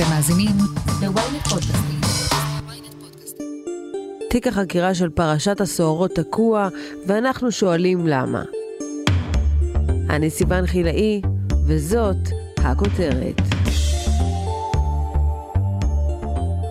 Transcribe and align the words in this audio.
אתם 0.00 0.08
מאזינים 0.10 0.56
ל-ynet 1.02 1.48
פודקאסטים. 1.48 2.00
תיק 4.30 4.46
החקירה 4.46 4.94
של 4.94 5.08
פרשת 5.08 5.60
הסוהרות 5.60 6.10
תקוע, 6.10 6.68
ואנחנו 7.06 7.52
שואלים 7.52 8.06
למה. 8.06 8.42
אני 10.10 10.30
סיוון 10.30 10.66
חילאי, 10.66 11.22
וזאת 11.66 12.16
הכותרת. 12.56 13.40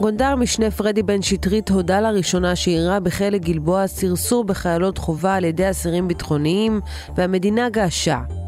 גונדר 0.02 0.36
משנה 0.36 0.72
פרדי 0.72 1.04
בן 1.04 1.22
שטרית 1.22 1.70
הודה 1.70 2.02
לראשונה 2.02 2.56
שאירע 2.56 3.00
בחלק 3.00 3.42
גלבוע 3.42 3.88
סרסור 3.88 4.44
בחיילות 4.44 4.98
חובה 4.98 5.36
על 5.36 5.44
ידי 5.44 5.70
אסירים 5.70 6.08
ביטחוניים, 6.08 6.82
והמדינה 7.16 7.70
געשה. 7.70 8.39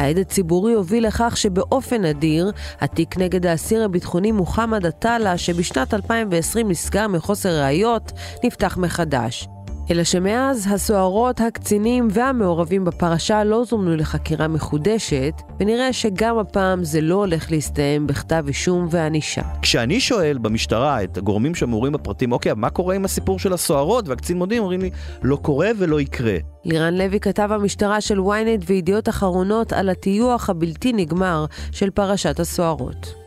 העד 0.00 0.18
הציבורי 0.18 0.72
הוביל 0.72 1.06
לכך 1.06 1.36
שבאופן 1.36 2.04
נדיר, 2.04 2.52
התיק 2.80 3.18
נגד 3.18 3.46
האסיר 3.46 3.84
הביטחוני 3.84 4.32
מוחמד 4.32 4.86
עטאללה, 4.86 5.38
שבשנת 5.38 5.94
2020 5.94 6.70
נסגר 6.70 7.08
מחוסר 7.08 7.62
ראיות, 7.62 8.12
נפתח 8.44 8.76
מחדש. 8.76 9.48
אלא 9.90 10.04
שמאז 10.04 10.68
הסוהרות, 10.70 11.40
הקצינים 11.40 12.08
והמעורבים 12.10 12.84
בפרשה 12.84 13.44
לא 13.44 13.64
זומנו 13.64 13.96
לחקירה 13.96 14.48
מחודשת, 14.48 15.32
ונראה 15.60 15.92
שגם 15.92 16.38
הפעם 16.38 16.84
זה 16.84 17.00
לא 17.00 17.14
הולך 17.14 17.50
להסתיים 17.50 18.06
בכתב 18.06 18.44
אישום 18.48 18.88
וענישה. 18.90 19.42
כשאני 19.62 20.00
שואל 20.00 20.38
במשטרה 20.38 21.02
את 21.02 21.18
הגורמים 21.18 21.54
שמעורים 21.54 21.92
בפרטים, 21.92 22.32
אוקיי, 22.32 22.52
מה 22.56 22.70
קורה 22.70 22.94
עם 22.94 23.04
הסיפור 23.04 23.38
של 23.38 23.52
הסוהרות? 23.52 24.08
והקצין 24.08 24.38
מודיעין 24.38 24.62
אומרים 24.62 24.80
לי, 24.80 24.90
לא 25.22 25.36
קורה 25.36 25.68
ולא 25.78 26.00
יקרה. 26.00 26.36
לירן 26.64 26.94
לוי 26.94 27.20
כתב 27.20 27.48
המשטרה 27.52 28.00
של 28.00 28.18
ynet 28.18 28.64
וידיעות 28.66 29.08
אחרונות 29.08 29.72
על 29.72 29.88
הטיוח 29.88 30.50
הבלתי 30.50 30.92
נגמר 30.92 31.44
של 31.72 31.90
פרשת 31.90 32.40
הסוהרות. 32.40 33.19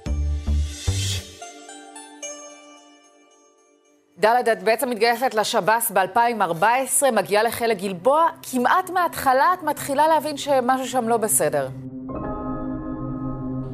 דלת, 4.23 4.47
את 4.47 4.63
בעצם 4.63 4.89
מתגייסת 4.89 5.33
לשב"ס 5.33 5.91
ב-2014, 5.91 7.11
מגיעה 7.13 7.43
לחלק 7.43 7.77
גלבוע, 7.77 8.25
כמעט 8.51 8.89
מההתחלה 8.89 9.53
את 9.53 9.63
מתחילה 9.63 10.07
להבין 10.07 10.37
שמשהו 10.37 10.87
שם 10.87 11.07
לא 11.07 11.17
בסדר. 11.17 11.67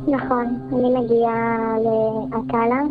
נכון, 0.07 0.45
אני 0.73 0.99
מגיעה 0.99 1.75
לעטאלה, 1.77 2.81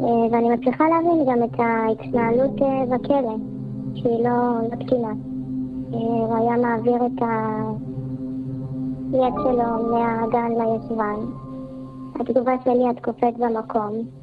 אה, 0.00 0.06
ואני 0.30 0.50
מצליחה 0.50 0.84
להבין 0.88 1.26
גם 1.30 1.44
את 1.44 1.60
ההתנהלות 1.60 2.62
אה, 2.62 2.84
בכלא, 2.86 3.36
שהיא 3.94 4.24
לא, 4.24 4.60
לא 4.70 4.84
תקינה. 4.84 5.12
אה, 5.92 5.98
הוא 5.98 6.36
היה 6.36 6.56
מעביר 6.56 6.96
את 6.96 7.22
היד 9.12 9.34
שלו 9.34 9.92
מהגן 9.92 10.50
לישבן. 10.50 11.20
התגובה 12.20 12.52
שלי, 12.64 12.90
את 12.90 13.04
קופאת 13.04 13.38
במקום. 13.38 14.21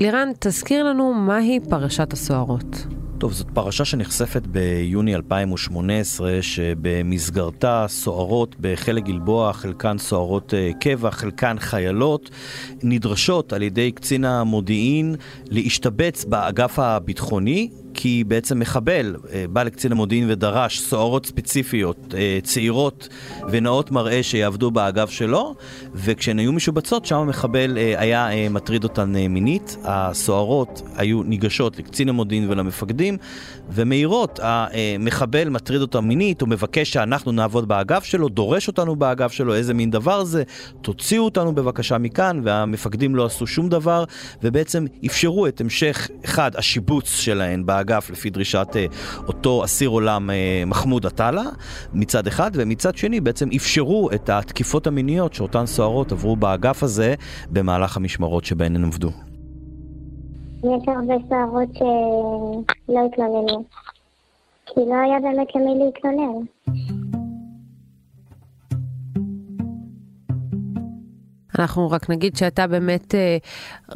לירן, 0.00 0.28
תזכיר 0.38 0.84
לנו 0.84 1.14
מהי 1.14 1.60
פרשת 1.70 2.12
הסוהרות. 2.12 2.86
טוב, 3.18 3.32
זאת 3.32 3.46
פרשה 3.54 3.84
שנחשפת 3.84 4.46
ביוני 4.46 5.14
2018, 5.14 6.38
שבמסגרתה 6.42 7.86
סוהרות 7.88 8.56
בחלק 8.60 9.04
גלבוע, 9.04 9.52
חלקן 9.52 9.98
סוהרות 9.98 10.54
אה, 10.54 10.70
קבע, 10.80 11.10
חלקן 11.10 11.56
חיילות, 11.58 12.30
נדרשות 12.82 13.52
על 13.52 13.62
ידי 13.62 13.92
קצין 13.92 14.24
המודיעין 14.24 15.14
להשתבץ 15.50 16.24
באגף 16.24 16.78
הביטחוני 16.78 17.70
כי 18.00 18.24
בעצם 18.24 18.58
מחבל 18.58 19.16
אה, 19.32 19.44
בא 19.50 19.62
לקצין 19.62 19.92
המודיעין 19.92 20.30
ודרש 20.30 20.80
סוהרות 20.80 21.26
ספציפיות, 21.26 22.14
אה, 22.14 22.38
צעירות 22.42 23.08
ונאות 23.50 23.90
מראה 23.90 24.22
שיעבדו 24.22 24.70
באגף 24.70 25.10
שלו, 25.10 25.54
וכשהן 25.94 26.38
היו 26.38 26.52
משובצות, 26.52 27.06
שם 27.06 27.16
המחבל 27.16 27.78
אה, 27.78 27.94
היה 28.00 28.50
מטריד 28.50 28.84
אותן 28.84 29.12
מינית. 29.28 29.76
הסוהרות 29.84 30.82
היו 30.96 31.22
ניגשות 31.22 31.78
לקצין 31.78 32.08
המודיעין 32.08 32.50
ולמפקדים, 32.50 33.16
ומאירות, 33.70 34.40
המחבל 34.42 35.48
מטריד 35.48 35.80
אותן 35.80 35.98
מינית, 36.00 36.40
הוא 36.40 36.48
מבקש 36.48 36.92
שאנחנו 36.92 37.32
נעבוד 37.32 37.68
באגף 37.68 38.04
שלו, 38.04 38.28
דורש 38.28 38.68
אותנו 38.68 38.96
באגף 38.96 39.32
שלו, 39.32 39.54
איזה 39.54 39.74
מין 39.74 39.90
דבר 39.90 40.24
זה, 40.24 40.42
תוציאו 40.82 41.24
אותנו 41.24 41.54
בבקשה 41.54 41.98
מכאן, 41.98 42.40
והמפקדים 42.44 43.14
לא 43.14 43.26
עשו 43.26 43.46
שום 43.46 43.68
דבר, 43.68 44.04
ובעצם 44.42 44.86
אפשרו 45.06 45.46
את 45.46 45.60
המשך, 45.60 46.08
אחד, 46.24 46.50
השיבוץ 46.56 47.10
שלהן 47.10 47.66
באגף. 47.66 47.87
האגף 47.90 48.10
לפי 48.10 48.30
דרישת 48.30 48.68
אה, 48.76 48.86
אותו 49.28 49.64
אסיר 49.64 49.88
עולם 49.88 50.30
אה, 50.30 50.62
מחמוד 50.66 51.06
עטאללה 51.06 51.42
מצד 51.92 52.26
אחד, 52.26 52.50
ומצד 52.54 52.96
שני 52.96 53.20
בעצם 53.20 53.48
אפשרו 53.56 54.10
את 54.14 54.30
התקיפות 54.30 54.86
המיניות 54.86 55.34
שאותן 55.34 55.66
סוהרות 55.66 56.12
עברו 56.12 56.36
באגף 56.36 56.82
הזה 56.82 57.14
במהלך 57.50 57.96
המשמרות 57.96 58.44
שבהן 58.44 58.76
הן 58.76 58.84
עבדו. 58.84 59.10
יש 60.58 60.82
הרבה 60.86 61.14
סוהרות 61.28 61.68
שלא 61.74 63.00
התלוננו, 63.06 63.64
כי 64.66 64.80
לא 64.86 64.94
היה 64.94 65.20
באמת 65.20 65.48
למי 65.54 65.84
להתלונן. 65.84 66.44
אנחנו 71.60 71.90
רק 71.90 72.10
נגיד 72.10 72.36
שאתה 72.36 72.66
באמת 72.66 73.14
אה, 73.14 73.36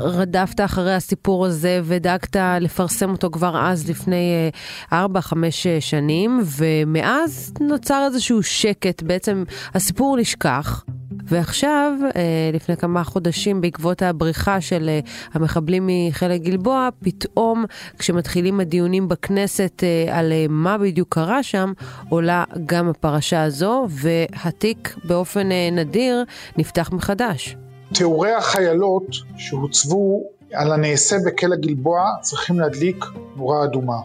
רדפת 0.00 0.61
אחרי 0.61 0.95
הסיפור 0.95 1.47
הזה 1.47 1.81
ודאגת 1.84 2.37
לפרסם 2.61 3.11
אותו 3.11 3.31
כבר 3.31 3.67
אז 3.67 3.91
לפני 3.91 4.50
אה, 4.93 5.06
4-5 5.06 5.34
אה, 5.67 5.81
שנים, 5.81 6.41
ומאז 6.56 7.53
נוצר 7.61 8.03
איזשהו 8.06 8.43
שקט, 8.43 9.03
בעצם 9.03 9.45
הסיפור 9.75 10.17
נשכח. 10.17 10.84
ועכשיו, 11.32 11.93
אה, 12.16 12.50
לפני 12.53 12.76
כמה 12.76 13.04
חודשים, 13.04 13.60
בעקבות 13.60 14.03
הבריחה 14.03 14.60
של 14.60 14.88
אה, 14.88 15.00
המחבלים 15.32 15.88
מחלק 15.91 16.41
גלבוע, 16.41 16.88
פתאום 17.04 17.65
כשמתחילים 17.98 18.60
הדיונים 18.60 19.09
בכנסת 19.09 19.82
אה, 19.84 20.19
על 20.19 20.32
מה 20.48 20.78
בדיוק 20.78 21.15
קרה 21.15 21.43
שם, 21.43 21.72
עולה 22.09 22.44
גם 22.66 22.88
הפרשה 22.88 23.43
הזו, 23.43 23.87
והתיק 23.91 24.97
באופן 25.04 25.48
נדיר 25.72 26.25
נפתח 26.56 26.91
מחדש. 26.93 27.56
תיאורי 27.94 28.32
החיילות 28.32 29.06
שהוצבו 29.37 30.22
על 30.54 30.72
הנעשה 30.72 31.16
בכלא 31.26 31.56
גלבוע 31.56 32.00
צריכים 32.20 32.60
להדליק 32.60 33.04
נורה 33.37 33.64
אדומה. 33.64 33.99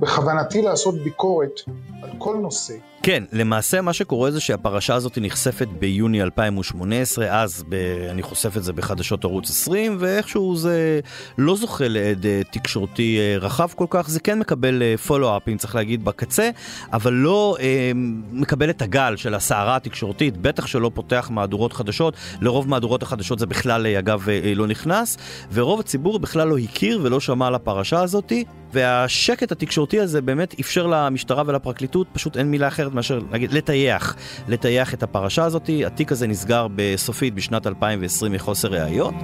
בכוונתי 0.00 0.62
לעשות 0.62 0.94
ביקורת 0.94 1.60
על 2.02 2.10
כל 2.18 2.36
נושא. 2.36 2.74
כן, 3.02 3.24
למעשה 3.32 3.80
מה 3.80 3.92
שקורה 3.92 4.30
זה 4.30 4.40
שהפרשה 4.40 4.94
הזאת 4.94 5.18
נחשפת 5.20 5.68
ביוני 5.78 6.22
2018, 6.22 7.42
אז 7.42 7.64
ב, 7.68 7.74
אני 8.10 8.22
חושף 8.22 8.56
את 8.56 8.64
זה 8.64 8.72
בחדשות 8.72 9.24
ערוץ 9.24 9.50
20, 9.50 9.96
ואיכשהו 10.00 10.56
זה 10.56 11.00
לא 11.38 11.56
זוכה 11.56 11.88
לעד 11.88 12.26
אה, 12.26 12.40
תקשורתי 12.52 13.18
אה, 13.18 13.38
רחב 13.38 13.68
כל 13.76 13.86
כך, 13.90 14.08
זה 14.08 14.20
כן 14.20 14.38
מקבל 14.38 14.96
פולו-אפים, 14.96 15.54
אה, 15.54 15.58
צריך 15.58 15.74
להגיד, 15.74 16.04
בקצה, 16.04 16.50
אבל 16.92 17.12
לא 17.12 17.56
אה, 17.60 17.92
מקבל 18.32 18.70
את 18.70 18.82
הגל 18.82 19.16
של 19.16 19.34
הסערה 19.34 19.76
התקשורתית, 19.76 20.36
בטח 20.36 20.66
שלא 20.66 20.90
פותח 20.94 21.28
מהדורות 21.32 21.72
חדשות, 21.72 22.14
לרוב 22.40 22.68
מהדורות 22.68 23.02
החדשות 23.02 23.38
זה 23.38 23.46
בכלל, 23.46 23.86
אגב, 23.86 24.28
לא 24.56 24.66
נכנס, 24.66 25.16
ורוב 25.52 25.80
הציבור 25.80 26.18
בכלל 26.18 26.48
לא 26.48 26.58
הכיר 26.58 27.00
ולא 27.02 27.20
שמע 27.20 27.46
על 27.46 27.54
הפרשה 27.54 28.00
הזאת, 28.00 28.32
והשקט 28.74 29.52
התקשורתי 29.52 30.00
הזה 30.00 30.22
באמת 30.22 30.54
אפשר 30.60 30.86
למשטרה 30.86 31.42
ולפרקליטות, 31.46 32.06
פשוט 32.12 32.36
אין 32.36 32.50
מילה 32.50 32.68
אחרת 32.68 32.92
מאשר, 32.92 33.20
נגיד, 33.30 33.52
לטייח, 33.52 34.16
לטייח 34.48 34.94
את 34.94 35.02
הפרשה 35.02 35.44
הזאת. 35.44 35.70
התיק 35.86 36.12
הזה 36.12 36.26
נסגר 36.26 36.66
בסופית 36.74 37.34
בשנת 37.34 37.66
2020 37.66 38.32
מחוסר 38.32 38.68
ראיות. 38.68 39.14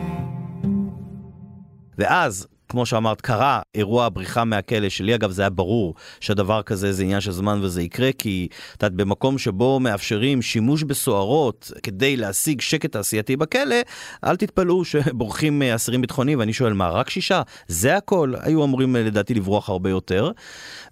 ואז 1.99 2.47
כמו 2.71 2.87
שאמרת, 2.87 3.21
קרה 3.21 3.61
אירוע 3.75 4.05
הבריחה 4.05 4.45
מהכלא, 4.45 4.89
שלי 4.89 5.15
אגב 5.15 5.31
זה 5.31 5.43
היה 5.43 5.51
ברור 5.51 5.95
שהדבר 6.21 6.63
כזה 6.63 6.93
זה 6.93 7.03
עניין 7.03 7.21
של 7.21 7.31
זמן 7.33 7.59
וזה 7.63 7.83
יקרה, 7.83 8.13
כי 8.19 8.49
את 8.77 8.83
יודעת, 8.83 8.97
במקום 8.97 9.39
שבו 9.39 9.81
מאפשרים 9.81 10.43
שימוש 10.43 10.83
בסוהרות 10.83 11.73
כדי 11.83 12.17
להשיג 12.17 12.61
שקט 12.61 12.93
תעשייתי 12.93 13.37
בכלא, 13.37 13.77
אל 14.25 14.37
תתפלאו 14.37 14.85
שבורחים 14.85 15.63
אסירים 15.63 16.01
ביטחוניים, 16.01 16.39
ואני 16.39 16.53
שואל, 16.53 16.73
מה, 16.73 16.89
רק 16.89 17.11
שישה? 17.11 17.43
זה 17.69 17.97
הכל? 17.97 18.33
היו 18.41 18.65
אמורים 18.65 18.97
לדעתי 18.97 19.35
לברוח 19.35 19.69
הרבה 19.69 19.91
יותר. 19.91 20.31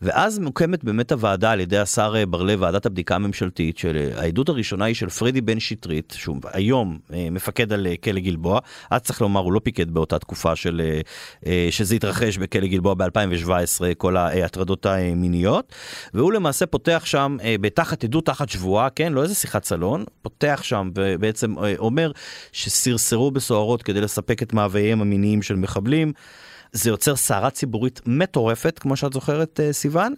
ואז 0.02 0.38
מוקמת 0.38 0.84
באמת 0.84 1.12
הוועדה 1.12 1.50
על 1.50 1.60
ידי 1.60 1.78
השר 1.78 2.14
בר 2.26 2.42
לב, 2.42 2.62
ועדת 2.62 2.86
הבדיקה 2.86 3.14
הממשלתית, 3.14 3.78
שהעדות 3.78 4.48
הראשונה 4.48 4.84
היא 4.84 4.94
של 4.94 5.08
פרדי 5.08 5.40
בן 5.40 5.60
שטרית, 5.60 6.14
שהוא 6.16 6.36
היום 6.52 6.98
אה, 7.12 7.28
מפקד 7.30 7.72
על 7.72 7.86
אה, 7.86 7.94
כלא 8.04 8.20
גלבוע, 8.20 8.60
אז 8.90 9.00
צריך 9.00 9.20
לומר, 9.20 9.40
הוא 9.40 9.52
לא 9.52 9.60
פיקד 9.64 9.90
באותה 9.90 10.18
תקופה 10.18 10.56
של 10.56 10.82
אה, 11.46 11.67
שזה 11.70 11.94
התרחש 11.94 12.38
בכלא 12.38 12.66
גלבוע 12.66 12.94
ב-2017, 12.94 13.50
כל 13.98 14.16
ההטרדות 14.16 14.86
המיניות, 14.86 15.72
והוא 16.14 16.32
למעשה 16.32 16.66
פותח 16.66 17.02
שם, 17.04 17.36
אה, 17.42 17.54
בתחת 17.60 18.04
עדות 18.04 18.26
תחת 18.26 18.48
שבועה, 18.48 18.90
כן, 18.90 19.12
לא 19.12 19.22
איזה 19.22 19.34
שיחת 19.34 19.64
סלון, 19.64 20.04
פותח 20.22 20.60
שם 20.62 20.90
ובעצם 20.94 21.58
אה, 21.58 21.74
אומר 21.78 22.12
שסרסרו 22.52 23.30
בסוהרות 23.30 23.82
כדי 23.82 24.00
לספק 24.00 24.42
את 24.42 24.52
מאווייהם 24.52 25.00
המיניים 25.00 25.42
של 25.42 25.56
מחבלים. 25.56 26.12
זה 26.72 26.90
יוצר 26.90 27.16
סערה 27.16 27.50
ציבורית 27.50 28.00
מטורפת, 28.06 28.78
כמו 28.78 28.96
שאת 28.96 29.12
זוכרת, 29.12 29.60
אה, 29.60 29.72
סיוון, 29.72 30.14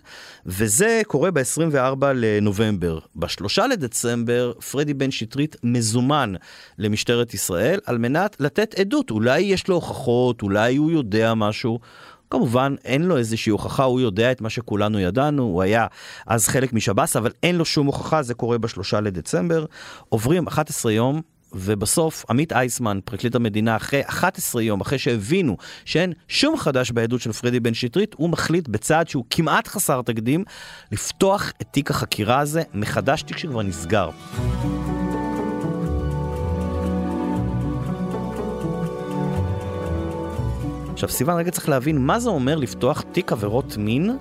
וזה 0.46 1.00
קורה 1.06 1.30
ב-24 1.30 2.06
לנובמבר. 2.14 2.98
בשלושה 3.16 3.66
לדצמבר, 3.66 4.52
פרדי 4.70 4.94
בן 4.94 5.10
שטרית 5.10 5.56
מזומן 5.64 6.32
למשטרת 6.78 7.34
ישראל 7.34 7.80
על 7.86 7.98
מנת 7.98 8.36
לתת 8.40 8.74
עדות. 8.78 9.10
אולי 9.10 9.40
יש 9.40 9.68
לו 9.68 9.74
הוכחות, 9.74 10.42
אולי 10.42 10.76
הוא 10.76 10.90
יודע 10.90 11.34
משהו. 11.34 11.78
כמובן, 12.30 12.74
אין 12.84 13.02
לו 13.02 13.16
איזושהי 13.16 13.50
הוכחה, 13.50 13.84
הוא 13.84 14.00
יודע 14.00 14.32
את 14.32 14.40
מה 14.40 14.50
שכולנו 14.50 15.00
ידענו, 15.00 15.42
הוא 15.42 15.62
היה 15.62 15.86
אז 16.26 16.48
חלק 16.48 16.72
משב"ס, 16.72 17.16
אבל 17.16 17.30
אין 17.42 17.56
לו 17.56 17.64
שום 17.64 17.86
הוכחה, 17.86 18.22
זה 18.22 18.34
קורה 18.34 18.58
בשלושה 18.58 19.00
לדצמבר. 19.00 19.64
עוברים 20.08 20.46
11 20.46 20.92
יום, 20.92 21.20
ובסוף 21.52 22.24
עמית 22.30 22.52
אייסמן, 22.52 22.98
פרקליט 23.04 23.34
המדינה, 23.34 23.76
אחרי 23.76 24.00
11 24.04 24.62
יום, 24.62 24.80
אחרי 24.80 24.98
שהבינו 24.98 25.56
שאין 25.84 26.12
שום 26.28 26.56
חדש 26.56 26.90
בעדות 26.90 27.20
של 27.20 27.32
פרדי 27.32 27.60
בן 27.60 27.74
שטרית, 27.74 28.14
הוא 28.18 28.30
מחליט 28.30 28.68
בצעד 28.68 29.08
שהוא 29.08 29.24
כמעט 29.30 29.68
חסר 29.68 30.02
תקדים, 30.02 30.44
לפתוח 30.92 31.52
את 31.62 31.66
תיק 31.70 31.90
החקירה 31.90 32.38
הזה 32.38 32.62
מחדש, 32.74 33.22
תיק 33.22 33.38
שכבר 33.38 33.62
נסגר. 33.62 34.10
עכשיו 40.92 41.08
סיוון 41.08 41.36
רגע 41.36 41.50
צריך 41.50 41.68
להבין 41.68 41.98
מה 41.98 42.20
זה 42.20 42.30
אומר 42.30 42.56
לפתוח 42.56 43.04
תיק 43.12 43.32
עבירות 43.32 43.76
מין 43.76 44.16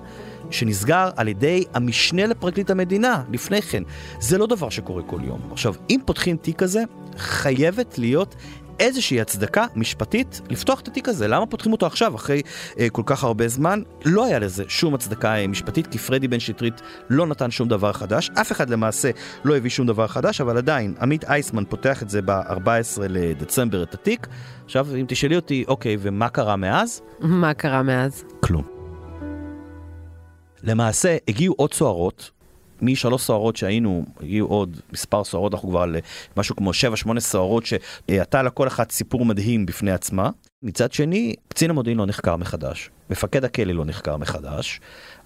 שנסגר 0.50 1.10
על 1.16 1.28
ידי 1.28 1.64
המשנה 1.74 2.26
לפרקליט 2.26 2.70
המדינה 2.70 3.22
לפני 3.32 3.62
כן. 3.62 3.82
זה 4.20 4.38
לא 4.38 4.46
דבר 4.46 4.68
שקורה 4.68 5.02
כל 5.02 5.20
יום. 5.24 5.40
עכשיו, 5.52 5.74
אם 5.90 6.00
פותחים 6.04 6.36
תיק 6.36 6.58
כזה, 6.58 6.84
חייבת 7.16 7.98
להיות 7.98 8.34
איזושהי 8.80 9.20
הצדקה 9.20 9.66
משפטית 9.76 10.40
לפתוח 10.50 10.80
את 10.80 10.88
התיק 10.88 11.08
הזה. 11.08 11.28
למה 11.28 11.46
פותחים 11.46 11.72
אותו 11.72 11.86
עכשיו, 11.86 12.14
אחרי 12.14 12.42
אה, 12.78 12.90
כל 12.90 13.02
כך 13.06 13.24
הרבה 13.24 13.48
זמן? 13.48 13.82
לא 14.04 14.24
היה 14.24 14.38
לזה 14.38 14.64
שום 14.68 14.94
הצדקה 14.94 15.36
אה, 15.36 15.46
משפטית, 15.46 15.86
כי 15.86 15.98
פרדי 15.98 16.28
בן 16.28 16.40
שטרית 16.40 16.80
לא 17.10 17.26
נתן 17.26 17.50
שום 17.50 17.68
דבר 17.68 17.92
חדש. 17.92 18.30
אף 18.40 18.52
אחד 18.52 18.70
למעשה 18.70 19.10
לא 19.44 19.56
הביא 19.56 19.70
שום 19.70 19.86
דבר 19.86 20.06
חדש, 20.06 20.40
אבל 20.40 20.56
עדיין, 20.56 20.94
עמית 21.00 21.24
אייסמן 21.24 21.64
פותח 21.64 22.02
את 22.02 22.10
זה 22.10 22.22
ב-14 22.22 23.00
לדצמבר 23.08 23.82
את 23.82 23.94
התיק. 23.94 24.26
עכשיו, 24.64 24.86
אם 25.00 25.04
תשאלי 25.08 25.36
אותי, 25.36 25.64
אוקיי, 25.68 25.96
ומה 26.00 26.28
קרה 26.28 26.56
מאז? 26.56 27.02
מה 27.20 27.54
קרה 27.54 27.82
מאז? 27.82 28.24
כלום. 28.40 28.64
למעשה, 30.62 31.16
הגיעו 31.28 31.54
עוד 31.58 31.74
סוהרות, 31.74 32.30
משלוש 32.82 33.22
סוהרות 33.22 33.56
שהיינו, 33.56 34.04
הגיעו 34.20 34.48
עוד 34.48 34.80
מספר 34.92 35.24
סוהרות, 35.24 35.54
אנחנו 35.54 35.68
כבר 35.68 35.80
על 35.80 35.96
אה, 35.96 36.00
משהו 36.36 36.56
כמו 36.56 36.70
7-8 37.16 37.20
סוהרות 37.20 37.64
שהייתה 37.66 38.42
לה 38.42 38.50
כל 38.50 38.66
אחת 38.66 38.90
סיפור 38.90 39.24
מדהים 39.24 39.66
בפני 39.66 39.90
עצמה. 39.90 40.30
מצד 40.62 40.92
שני, 40.92 41.34
קצין 41.48 41.70
המודיעין 41.70 41.98
לא 41.98 42.06
נחקר 42.06 42.36
מחדש, 42.36 42.90
מפקד 43.10 43.44
הכלא 43.44 43.72
לא 43.72 43.84
נחקר 43.84 44.16
מחדש. 44.16 44.80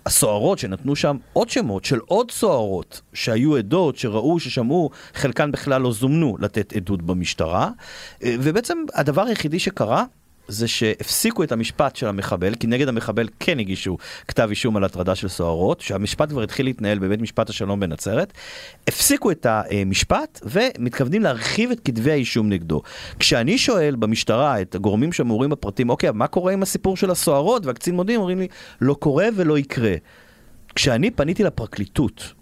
הסוהרות 0.06 0.58
שנתנו 0.58 0.96
שם 0.96 1.16
עוד 1.32 1.50
שמות 1.50 1.84
של 1.84 1.98
עוד 1.98 2.30
סוהרות 2.30 3.00
שהיו 3.12 3.56
עדות, 3.56 3.96
שראו, 3.96 4.40
ששמעו, 4.40 4.90
חלקן 5.14 5.52
בכלל 5.52 5.82
לא 5.82 5.92
זומנו 5.92 6.36
לתת 6.40 6.72
עדות 6.72 7.02
במשטרה. 7.02 7.70
אה, 8.24 8.34
ובעצם 8.40 8.78
הדבר 8.94 9.22
היחידי 9.22 9.58
שקרה 9.58 10.04
זה 10.48 10.68
שהפסיקו 10.68 11.42
את 11.42 11.52
המשפט 11.52 11.96
של 11.96 12.08
המחבל, 12.08 12.54
כי 12.54 12.66
נגד 12.66 12.88
המחבל 12.88 13.28
כן 13.40 13.58
הגישו 13.58 13.96
כתב 14.28 14.46
אישום 14.50 14.76
על 14.76 14.84
הטרדה 14.84 15.14
של 15.14 15.28
סוהרות, 15.28 15.80
שהמשפט 15.80 16.28
כבר 16.28 16.42
התחיל 16.42 16.66
להתנהל 16.66 16.98
בבית 16.98 17.20
משפט 17.20 17.50
השלום 17.50 17.80
בנצרת, 17.80 18.32
הפסיקו 18.88 19.30
את 19.30 19.46
המשפט 19.50 20.40
ומתכוונים 20.44 21.22
להרחיב 21.22 21.70
את 21.70 21.80
כתבי 21.84 22.12
האישום 22.12 22.48
נגדו. 22.48 22.82
כשאני 23.18 23.58
שואל 23.58 23.96
במשטרה 23.98 24.60
את 24.60 24.74
הגורמים 24.74 25.12
שמעורים 25.12 25.50
בפרטים, 25.50 25.90
אוקיי, 25.90 26.10
מה 26.10 26.26
קורה 26.26 26.52
עם 26.52 26.62
הסיפור 26.62 26.96
של 26.96 27.10
הסוהרות 27.10 27.66
והקצין 27.66 27.94
מודיעין, 27.94 28.20
אומרים 28.20 28.38
לי, 28.38 28.48
לא 28.80 28.94
קורה 28.94 29.26
ולא 29.36 29.58
יקרה. 29.58 29.94
כשאני 30.74 31.10
פניתי 31.10 31.44
לפרקליטות 31.44 32.32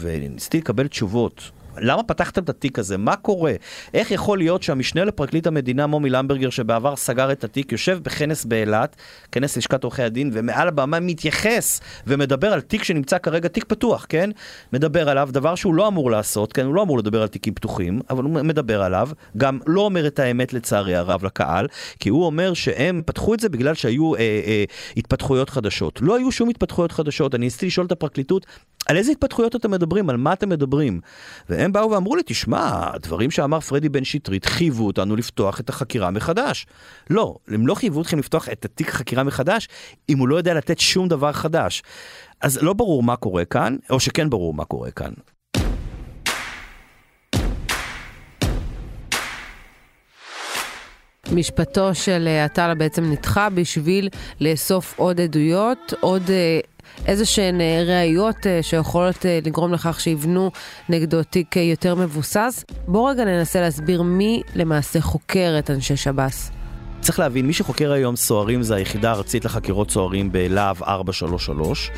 וניסיתי 0.00 0.58
לקבל 0.58 0.86
תשובות 0.86 1.50
למה 1.78 2.02
פתחתם 2.02 2.42
את 2.42 2.48
התיק 2.48 2.78
הזה? 2.78 2.98
מה 2.98 3.16
קורה? 3.16 3.52
איך 3.94 4.10
יכול 4.10 4.38
להיות 4.38 4.62
שהמשנה 4.62 5.04
לפרקליט 5.04 5.46
המדינה 5.46 5.86
מומי 5.86 6.10
למברגר, 6.10 6.50
שבעבר 6.50 6.96
סגר 6.96 7.32
את 7.32 7.44
התיק, 7.44 7.72
יושב 7.72 7.98
בכנס 8.02 8.44
באילת, 8.44 8.96
כנס 9.32 9.56
לשכת 9.56 9.84
עורכי 9.84 10.02
הדין, 10.02 10.30
ומעל 10.32 10.68
הבמה 10.68 11.00
מתייחס 11.00 11.80
ומדבר 12.06 12.52
על 12.52 12.60
תיק 12.60 12.82
שנמצא 12.82 13.18
כרגע, 13.18 13.48
תיק 13.48 13.64
פתוח, 13.64 14.06
כן? 14.08 14.30
מדבר 14.72 15.08
עליו, 15.08 15.28
דבר 15.32 15.54
שהוא 15.54 15.74
לא 15.74 15.88
אמור 15.88 16.10
לעשות, 16.10 16.52
כן? 16.52 16.64
הוא 16.66 16.74
לא 16.74 16.82
אמור 16.82 16.98
לדבר 16.98 17.22
על 17.22 17.28
תיקים 17.28 17.54
פתוחים, 17.54 18.00
אבל 18.10 18.24
הוא 18.24 18.32
מדבר 18.32 18.82
עליו, 18.82 19.08
גם 19.36 19.58
לא 19.66 19.80
אומר 19.80 20.06
את 20.06 20.18
האמת 20.18 20.52
לצערי 20.52 20.96
הרב 20.96 21.24
לקהל, 21.24 21.66
כי 22.00 22.08
הוא 22.08 22.26
אומר 22.26 22.54
שהם 22.54 23.02
פתחו 23.06 23.34
את 23.34 23.40
זה 23.40 23.48
בגלל 23.48 23.74
שהיו 23.74 24.14
אה, 24.14 24.20
אה, 24.20 24.64
התפתחויות 24.96 25.50
חדשות. 25.50 25.98
לא 26.02 26.16
היו 26.16 26.32
שום 26.32 26.48
התפתחויות 26.48 26.92
חדשות, 26.92 27.34
אני 27.34 27.46
ניסיתי 27.46 27.66
לשאול 27.66 27.86
את 27.86 27.92
הפרקליטות, 27.92 28.46
על 28.86 28.96
איזה 28.96 29.12
התפתחויות 29.12 29.56
אתם 29.56 29.70
מדברים? 29.70 30.10
על 30.10 30.16
מה 30.16 30.32
אתם 30.32 30.48
מדברים? 30.48 31.00
והם 31.60 31.72
באו 31.72 31.90
ואמרו 31.90 32.16
לי, 32.16 32.22
תשמע, 32.26 32.90
הדברים 32.94 33.30
שאמר 33.30 33.60
פרדי 33.60 33.88
בן 33.88 34.04
שטרית 34.04 34.44
חייבו 34.44 34.86
אותנו 34.86 35.16
לפתוח 35.16 35.60
את 35.60 35.68
החקירה 35.68 36.10
מחדש. 36.10 36.66
לא, 37.10 37.36
הם 37.48 37.66
לא 37.66 37.74
חייבו 37.74 38.02
אתכם 38.02 38.18
לפתוח 38.18 38.48
את 38.48 38.64
התיק 38.64 38.88
החקירה 38.88 39.22
מחדש, 39.24 39.68
אם 40.08 40.18
הוא 40.18 40.28
לא 40.28 40.36
יודע 40.36 40.54
לתת 40.54 40.78
שום 40.78 41.08
דבר 41.08 41.32
חדש. 41.32 41.82
אז 42.40 42.62
לא 42.62 42.72
ברור 42.72 43.02
מה 43.02 43.16
קורה 43.16 43.44
כאן, 43.44 43.76
או 43.90 44.00
שכן 44.00 44.30
ברור 44.30 44.54
מה 44.54 44.64
קורה 44.64 44.90
כאן. 44.90 45.12
משפטו 51.32 51.94
של 51.94 52.24
אה, 52.26 52.44
עטאלה 52.44 52.74
בעצם 52.74 53.04
נדחה 53.10 53.50
בשביל 53.50 54.08
לאסוף 54.40 54.94
עוד 54.98 55.20
עדויות, 55.20 55.94
עוד 56.00 56.30
אה, 56.30 56.60
איזה 57.06 57.24
שהן 57.24 57.60
אה, 57.60 57.82
ראיות 57.86 58.46
אה, 58.46 58.62
שיכולות 58.62 59.26
אה, 59.26 59.38
לגרום 59.44 59.72
לכך 59.72 60.00
שיבנו 60.00 60.50
נגדו 60.88 61.22
תיק 61.22 61.56
יותר 61.56 61.94
מבוסס. 61.94 62.64
בואו 62.88 63.04
רגע 63.04 63.24
ננסה 63.24 63.60
להסביר 63.60 64.02
מי 64.02 64.42
למעשה 64.54 65.00
חוקר 65.00 65.56
את 65.58 65.70
אנשי 65.70 65.96
שב"ס. 65.96 66.59
צריך 67.00 67.18
להבין, 67.18 67.46
מי 67.46 67.52
שחוקר 67.52 67.92
היום 67.92 68.16
סוהרים 68.16 68.62
זה 68.62 68.74
היחידה 68.74 69.10
הארצית 69.10 69.44
לחקירות 69.44 69.90
סוהרים 69.90 70.32
בלהב 70.32 70.82
433, 70.82 71.90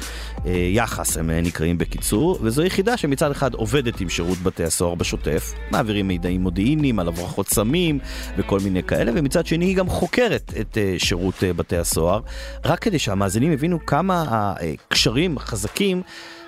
יח"ס 0.44 1.16
הם 1.16 1.31
נקראים 1.31 1.78
בקיצור, 1.78 2.38
וזו 2.43 2.62
יחידה 2.62 2.96
שמצד 2.96 3.31
אחד 3.31 3.54
עובדת 3.54 4.00
עם 4.00 4.08
שירות 4.08 4.38
בתי 4.38 4.64
הסוהר 4.64 4.94
בשוטף, 4.94 5.52
מעבירים 5.70 6.08
מידעים 6.08 6.43
מודיעיניים 6.43 6.99
על 6.99 7.08
הברחות 7.08 7.49
סמים 7.49 7.99
וכל 8.38 8.60
מיני 8.60 8.82
כאלה, 8.82 9.12
ומצד 9.14 9.46
שני 9.46 9.64
היא 9.64 9.76
גם 9.76 9.88
חוקרת 9.88 10.52
את 10.60 10.78
שירות 10.99 11.34
בתי 11.56 11.76
הסוהר, 11.76 12.20
רק 12.64 12.78
כדי 12.78 12.98
שהמאזינים 12.98 13.52
יבינו 13.52 13.87
כמה 13.87 14.25
הקשרים 14.26 15.38
חזקים. 15.38 16.02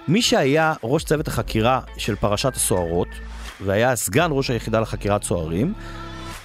מי 0.09 0.23
שהיה 0.23 0.75
ראש 0.83 1.05
צוות 1.05 1.29
החקירה 1.29 1.81
של 1.99 2.15
פרשת 2.15 2.57
הסוהרות, 2.57 3.09
והיה 3.61 3.97
סגן 3.97 4.29
ראש 4.31 4.51
היחידה 4.51 4.81
לחקירת 4.81 5.25
סוהרים, 5.25 5.73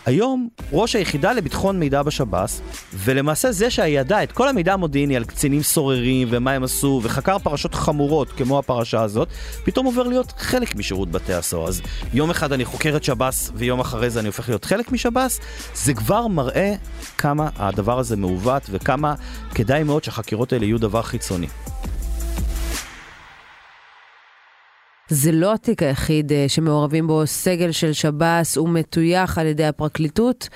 היום 0.10 0.48
ראש 0.72 0.96
היחידה 0.96 1.34
לביטחון 1.34 1.80
מידע 1.80 2.04
בשב"ס, 2.04 2.62
ולמעשה 2.94 3.52
זה 3.52 3.70
שידע 3.70 4.24
את 4.24 4.32
כל 4.32 4.48
המידע 4.48 4.74
המודיעיני 4.74 5.16
על 5.16 5.24
קצינים 5.24 5.64
סוררים 5.64 6.28
ומה 6.32 6.52
הם 6.52 6.64
עשו, 6.64 7.02
וחקר 7.04 7.40
פרשות 7.40 7.76
חמורות 7.76 8.30
כמו 8.32 8.60
הפרשה 8.60 9.02
הזאת, 9.02 9.28
פתאום 9.64 9.86
עובר 9.86 10.04
להיות 10.04 10.34
חלק 10.38 10.76
משירות 10.76 11.12
בתי 11.12 11.34
הסוהר. 11.34 11.68
אז 11.68 11.82
יום 12.14 12.30
אחד 12.30 12.54
אני 12.54 12.66
חוקר 12.66 12.96
את 12.96 13.04
שב"ס, 13.04 13.52
ויום 13.56 13.80
אחרי 13.80 14.10
זה 14.10 14.20
אני 14.20 14.28
הופך 14.28 14.50
להיות 14.50 14.66
חלק 14.66 14.92
משב"ס, 14.92 15.40
זה 15.76 15.94
כבר 15.94 16.28
מראה 16.28 16.74
כמה 17.18 17.50
הדבר 17.58 18.00
הזה 18.00 18.18
מעוות, 18.18 18.64
וכמה 18.70 19.16
כדאי 19.56 19.84
מאוד 19.84 20.04
שהחקירות 20.04 20.54
האלה 20.54 20.66
יהיו 20.66 20.78
דבר 20.78 21.02
חיצוני. 21.02 21.48
זה 25.10 25.32
לא 25.32 25.54
התיק 25.54 25.84
היחיד 25.84 26.32
אה, 26.32 26.46
שמעורבים 26.48 27.08
בו 27.08 27.22
סגל 27.26 27.72
של 27.72 27.94
שב"ס, 27.94 28.58
הוא 28.58 28.70
מטויח 28.70 29.38
על 29.38 29.48
ידי 29.48 29.66
הפרקליטות. 29.66 30.50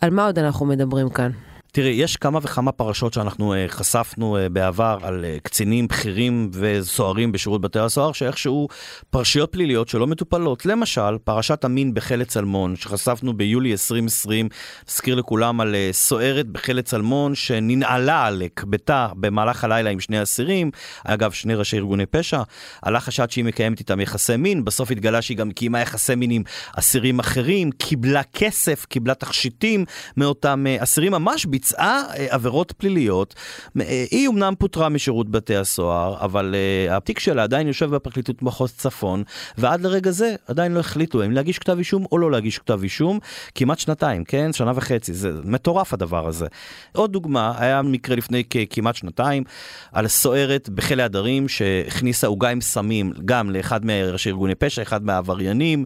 על 0.00 0.10
מה 0.10 0.26
עוד 0.26 0.38
אנחנו 0.38 0.66
מדברים 0.66 1.08
כאן? 1.08 1.30
תראי, 1.74 1.90
יש 1.90 2.16
כמה 2.16 2.38
וכמה 2.42 2.72
פרשות 2.72 3.12
שאנחנו 3.12 3.54
uh, 3.54 3.56
חשפנו 3.68 4.36
uh, 4.36 4.48
בעבר 4.48 4.98
על 5.02 5.24
uh, 5.24 5.40
קצינים 5.40 5.88
בכירים 5.88 6.50
וסוהרים 6.52 7.32
בשירות 7.32 7.60
בתי 7.60 7.78
הסוהר, 7.78 8.12
שאיכשהו 8.12 8.68
פרשיות 9.10 9.52
פליליות 9.52 9.88
שלא 9.88 10.06
מטופלות. 10.06 10.66
למשל, 10.66 11.18
פרשת 11.24 11.64
המין 11.64 11.94
בחלד 11.94 12.26
צלמון, 12.26 12.76
שחשפנו 12.76 13.32
ביולי 13.32 13.72
2020, 13.72 14.48
נזכיר 14.88 15.14
לכולם 15.14 15.60
על 15.60 15.74
uh, 15.74 15.94
סוהרת 15.94 16.46
בחלד 16.46 16.84
צלמון 16.84 17.34
שננעלה 17.34 18.26
על 18.26 18.42
ביתה 18.66 19.08
במהלך 19.14 19.64
הלילה 19.64 19.90
עם 19.90 20.00
שני 20.00 20.22
אסירים, 20.22 20.70
אגב, 21.04 21.30
שני 21.30 21.54
ראשי 21.54 21.76
ארגוני 21.76 22.06
פשע, 22.06 22.42
עלה 22.82 23.00
חשד 23.00 23.30
שהיא 23.30 23.44
מקיימת 23.44 23.78
איתם 23.78 24.00
יחסי 24.00 24.36
מין, 24.36 24.64
בסוף 24.64 24.90
התגלה 24.90 25.22
שהיא 25.22 25.36
גם 25.36 25.50
קיימה 25.50 25.80
יחסי 25.80 26.14
מין 26.14 26.30
עם 26.30 26.42
אסירים 26.76 27.18
אחרים, 27.18 27.70
קיבלה 27.70 28.22
כסף, 28.22 28.86
קיבלה 28.88 29.14
תכשיטים 29.14 29.84
מאותם 30.16 30.64
uh, 30.66 30.82
אסירים 30.82 31.12
ממש 31.12 31.46
ביצעה 31.62 32.04
אה, 32.16 32.26
עבירות 32.30 32.72
פליליות. 32.72 33.34
אה, 33.80 34.04
היא 34.10 34.28
אמנם 34.28 34.54
פוטרה 34.58 34.88
משירות 34.88 35.30
בתי 35.30 35.56
הסוהר, 35.56 36.16
אבל 36.20 36.54
אה, 36.54 36.96
התיק 36.96 37.18
שלה 37.18 37.42
עדיין 37.42 37.66
יושב 37.66 37.94
בפרקליטות 37.94 38.42
מחוז 38.42 38.72
צפון, 38.72 39.22
ועד 39.58 39.80
לרגע 39.80 40.10
זה 40.10 40.34
עדיין 40.46 40.72
לא 40.72 40.80
החליטו 40.80 41.24
אם 41.24 41.32
להגיש 41.32 41.58
כתב 41.58 41.78
אישום 41.78 42.04
או 42.12 42.18
לא 42.18 42.30
להגיש 42.30 42.58
כתב 42.58 42.80
אישום. 42.82 43.18
כמעט 43.54 43.78
שנתיים, 43.78 44.24
כן? 44.24 44.52
שנה 44.52 44.72
וחצי, 44.74 45.14
זה 45.14 45.32
מטורף 45.44 45.94
הדבר 45.94 46.28
הזה. 46.28 46.46
עוד 46.92 47.12
דוגמה, 47.12 47.54
היה 47.58 47.82
מקרה 47.82 48.16
לפני 48.16 48.42
כמעט 48.70 48.96
שנתיים 48.96 49.44
על 49.92 50.08
סוערת 50.08 50.68
בחיל 50.68 51.00
ההדרים 51.00 51.48
שהכניסה 51.48 52.26
עוגה 52.26 52.48
עם 52.48 52.60
סמים 52.60 53.12
גם 53.24 53.50
לאחד 53.50 53.84
מראשי 53.84 54.30
ארגוני 54.30 54.54
פשע, 54.54 54.82
אחד 54.82 55.04
מהעבריינים. 55.04 55.84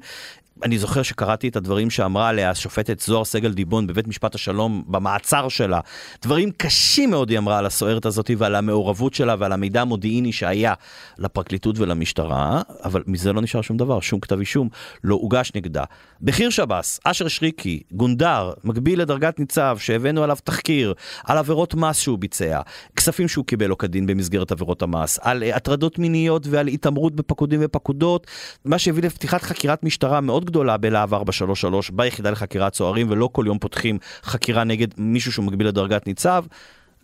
אני 0.62 0.78
זוכר 0.78 1.02
שקראתי 1.02 1.48
את 1.48 1.56
הדברים 1.56 1.90
שאמרה 1.90 2.28
עליה 2.28 2.50
השופטת 2.50 3.00
זוהר 3.00 3.24
סגל 3.24 3.52
דיבון 3.52 3.86
בבית 3.86 4.08
משפט 4.08 4.34
השלום 4.34 4.84
במעצר 4.86 5.48
שלה. 5.48 5.80
דברים 6.22 6.50
קשים 6.56 7.10
מאוד 7.10 7.30
היא 7.30 7.38
אמרה 7.38 7.58
על 7.58 7.66
הסוהרת 7.66 8.06
הזאת 8.06 8.30
ועל 8.38 8.54
המעורבות 8.54 9.14
שלה 9.14 9.34
ועל 9.38 9.52
המידע 9.52 9.80
המודיעיני 9.80 10.32
שהיה 10.32 10.74
לפרקליטות 11.18 11.78
ולמשטרה, 11.78 12.62
אבל 12.84 13.02
מזה 13.06 13.32
לא 13.32 13.40
נשאר 13.40 13.60
שום 13.60 13.76
דבר, 13.76 14.00
שום 14.00 14.20
כתב 14.20 14.38
אישום 14.38 14.68
לא 15.04 15.14
הוגש 15.14 15.52
נגדה. 15.54 15.84
בכיר 16.20 16.50
שב"ס, 16.50 17.00
אשר 17.04 17.28
שריקי, 17.28 17.82
גונדר, 17.92 18.52
מקביל 18.64 19.00
לדרגת 19.00 19.38
ניצב, 19.38 19.76
שהבאנו 19.80 20.22
עליו 20.22 20.36
תחקיר 20.44 20.94
על 21.24 21.38
עבירות 21.38 21.74
מס 21.74 21.98
שהוא 21.98 22.18
ביצע, 22.18 22.60
כספים 22.96 23.28
שהוא 23.28 23.44
קיבל 23.44 23.66
לא 23.66 23.76
כדין 23.78 24.06
במסגרת 24.06 24.52
עבירות 24.52 24.82
המס, 24.82 25.18
על 25.22 25.42
הטרדות 25.42 25.98
מיניות 25.98 26.46
ועל 26.50 26.68
התעמרות 26.68 27.16
בפקודים 27.16 27.60
ופקודות, 27.62 28.26
מה 28.64 28.78
שהביא 28.78 29.02
לפתיחת 29.02 29.42
חקירת 29.42 29.84
משטרה 29.84 30.20
מאוד 30.20 30.45
גדולה 30.46 30.76
בלהב 30.76 31.14
433 31.14 31.90
ביחידה 31.90 32.30
לחקירת 32.30 32.74
סוהרים, 32.74 33.10
ולא 33.10 33.28
כל 33.32 33.44
יום 33.46 33.58
פותחים 33.58 33.98
חקירה 34.22 34.64
נגד 34.64 34.88
מישהו 34.98 35.32
שהוא 35.32 35.44
מקביל 35.44 35.68
לדרגת 35.68 36.06
ניצב. 36.06 36.44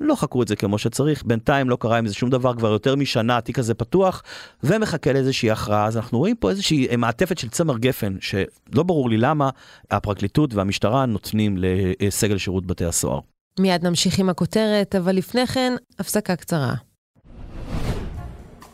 לא 0.01 0.15
חקרו 0.15 0.43
את 0.43 0.49
זה 0.49 0.57
כמו 0.57 0.79
שצריך, 0.79 1.23
בינתיים 1.27 1.71
לא 1.71 1.77
קרה 1.77 1.99
עם 1.99 2.07
זה 2.07 2.15
שום 2.15 2.31
דבר, 2.31 2.55
כבר 2.55 2.69
יותר 2.73 2.97
משנה 2.97 3.37
התיק 3.37 3.59
הזה 3.59 3.75
פתוח, 3.75 4.23
ומחכה 4.63 5.13
לאיזושהי 5.13 5.51
הכרעה. 5.51 5.87
אז 5.87 5.97
אנחנו 5.97 6.19
רואים 6.19 6.37
פה 6.37 6.51
איזושהי 6.51 6.97
מעטפת 6.97 7.39
של 7.39 7.49
צמר 7.49 7.79
גפן, 7.79 8.17
שלא 8.21 8.83
ברור 8.83 9.11
לי 9.11 9.17
למה 9.17 9.51
הפרקליטות 9.91 10.55
והמשטרה 10.55 11.07
נותנים 11.07 11.57
לסגל 11.59 12.39
שירות 12.39 12.67
בתי 12.67 12.85
הסוהר. 12.85 13.21
מיד 13.61 13.87
נמשיך 13.87 14.19
עם 14.19 14.29
הכותרת, 14.29 14.95
אבל 14.95 15.17
לפני 15.17 15.47
כן, 15.47 15.73
הפסקה 15.99 16.37
קצרה. 16.37 16.75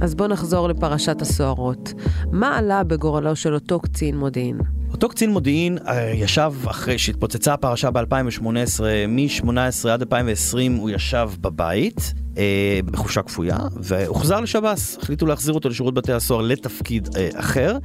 אז 0.00 0.14
בואו 0.14 0.28
נחזור 0.28 0.68
לפרשת 0.68 1.22
הסוהרות. 1.22 1.92
מה 2.32 2.58
עלה 2.58 2.84
בגורלו 2.84 3.36
של 3.36 3.54
אותו 3.54 3.80
קצין 3.80 4.16
מודיעין? 4.16 4.60
אותו 4.92 5.08
קצין 5.08 5.30
מודיעין 5.30 5.78
אה, 5.88 6.12
ישב 6.14 6.52
אחרי 6.66 6.98
שהתפוצצה 6.98 7.54
הפרשה 7.54 7.90
ב-2018, 7.90 8.44
מ-18 9.08 9.88
עד 9.88 10.02
2020 10.02 10.76
הוא 10.76 10.90
ישב 10.90 11.30
בבית. 11.40 12.14
אה, 12.38 12.80
בחופשה 12.84 13.22
כפויה, 13.22 13.58
והוחזר 13.76 14.40
לשב"ס. 14.40 14.98
החליטו 15.02 15.26
להחזיר 15.26 15.54
אותו 15.54 15.68
לשירות 15.68 15.94
בתי 15.94 16.12
הסוהר 16.12 16.42
לתפקיד 16.42 17.08
אה, 17.16 17.28
אחר. 17.34 17.78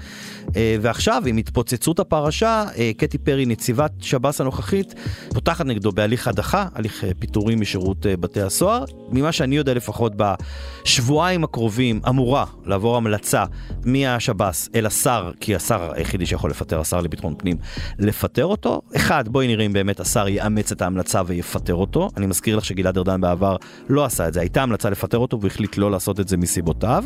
אה, 0.56 0.78
ועכשיו, 0.82 1.24
עם 1.26 1.38
התפוצצות 1.38 2.00
הפרשה, 2.00 2.64
אה, 2.78 2.92
קטי 2.98 3.18
פרי, 3.18 3.46
נציבת 3.46 3.92
שב"ס 4.00 4.42
הנוכחית, 4.42 4.94
פותחת 5.34 5.66
נגדו 5.66 5.92
בהליך 5.92 6.28
הדחה, 6.28 6.68
הליך 6.76 7.04
אה, 7.04 7.12
פיטורים 7.20 7.62
משירות 7.62 8.06
אה, 8.06 8.18
בתי 8.18 8.42
הסוהר. 8.42 8.86
ממה 9.12 9.32
שאני 9.32 9.56
יודע 9.56 9.74
לפחות 9.74 10.14
בשבועיים 10.16 11.44
הקרובים 11.44 12.00
אמורה 12.10 12.46
לעבור 12.66 12.98
המלצה 12.98 13.46
מהשב"ס 13.86 14.70
אל 14.76 14.86
השר, 14.86 15.32
כי 15.40 15.56
השר 15.56 15.92
היחידי 15.94 16.26
שיכול 16.26 16.50
לפטר, 16.50 16.80
השר 16.80 17.02
לביטחון 17.02 17.36
פנים, 17.38 17.58
לפטר 18.00 18.46
אותו. 18.46 18.82
אחד, 18.96 19.28
בואי 19.28 19.48
נראה 19.48 19.66
אם 19.66 19.74
באמת 19.74 20.00
השר 20.00 20.28
יאמץ 20.28 20.72
את 20.72 20.82
ההמלצה 20.82 21.22
ויפטר 21.26 21.74
אותו. 21.74 22.10
אני 22.18 22.26
מזכיר 22.26 22.56
לך 22.56 22.66
שגלעד 22.66 22.98
ארדן 22.98 23.22
בעבר 23.22 23.56
לא 23.90 24.06
עשה 24.06 24.28
את 24.28 24.34
זה. 24.34 24.42
הייתה 24.46 24.64
המלצה 24.64 24.90
לפטר 24.90 25.18
אותו 25.18 25.40
והוא 25.40 25.48
החליט 25.48 25.78
לא 25.78 25.92
לעשות 25.92 26.20
את 26.20 26.28
זה 26.28 26.38
מסיבותיו. 26.38 27.04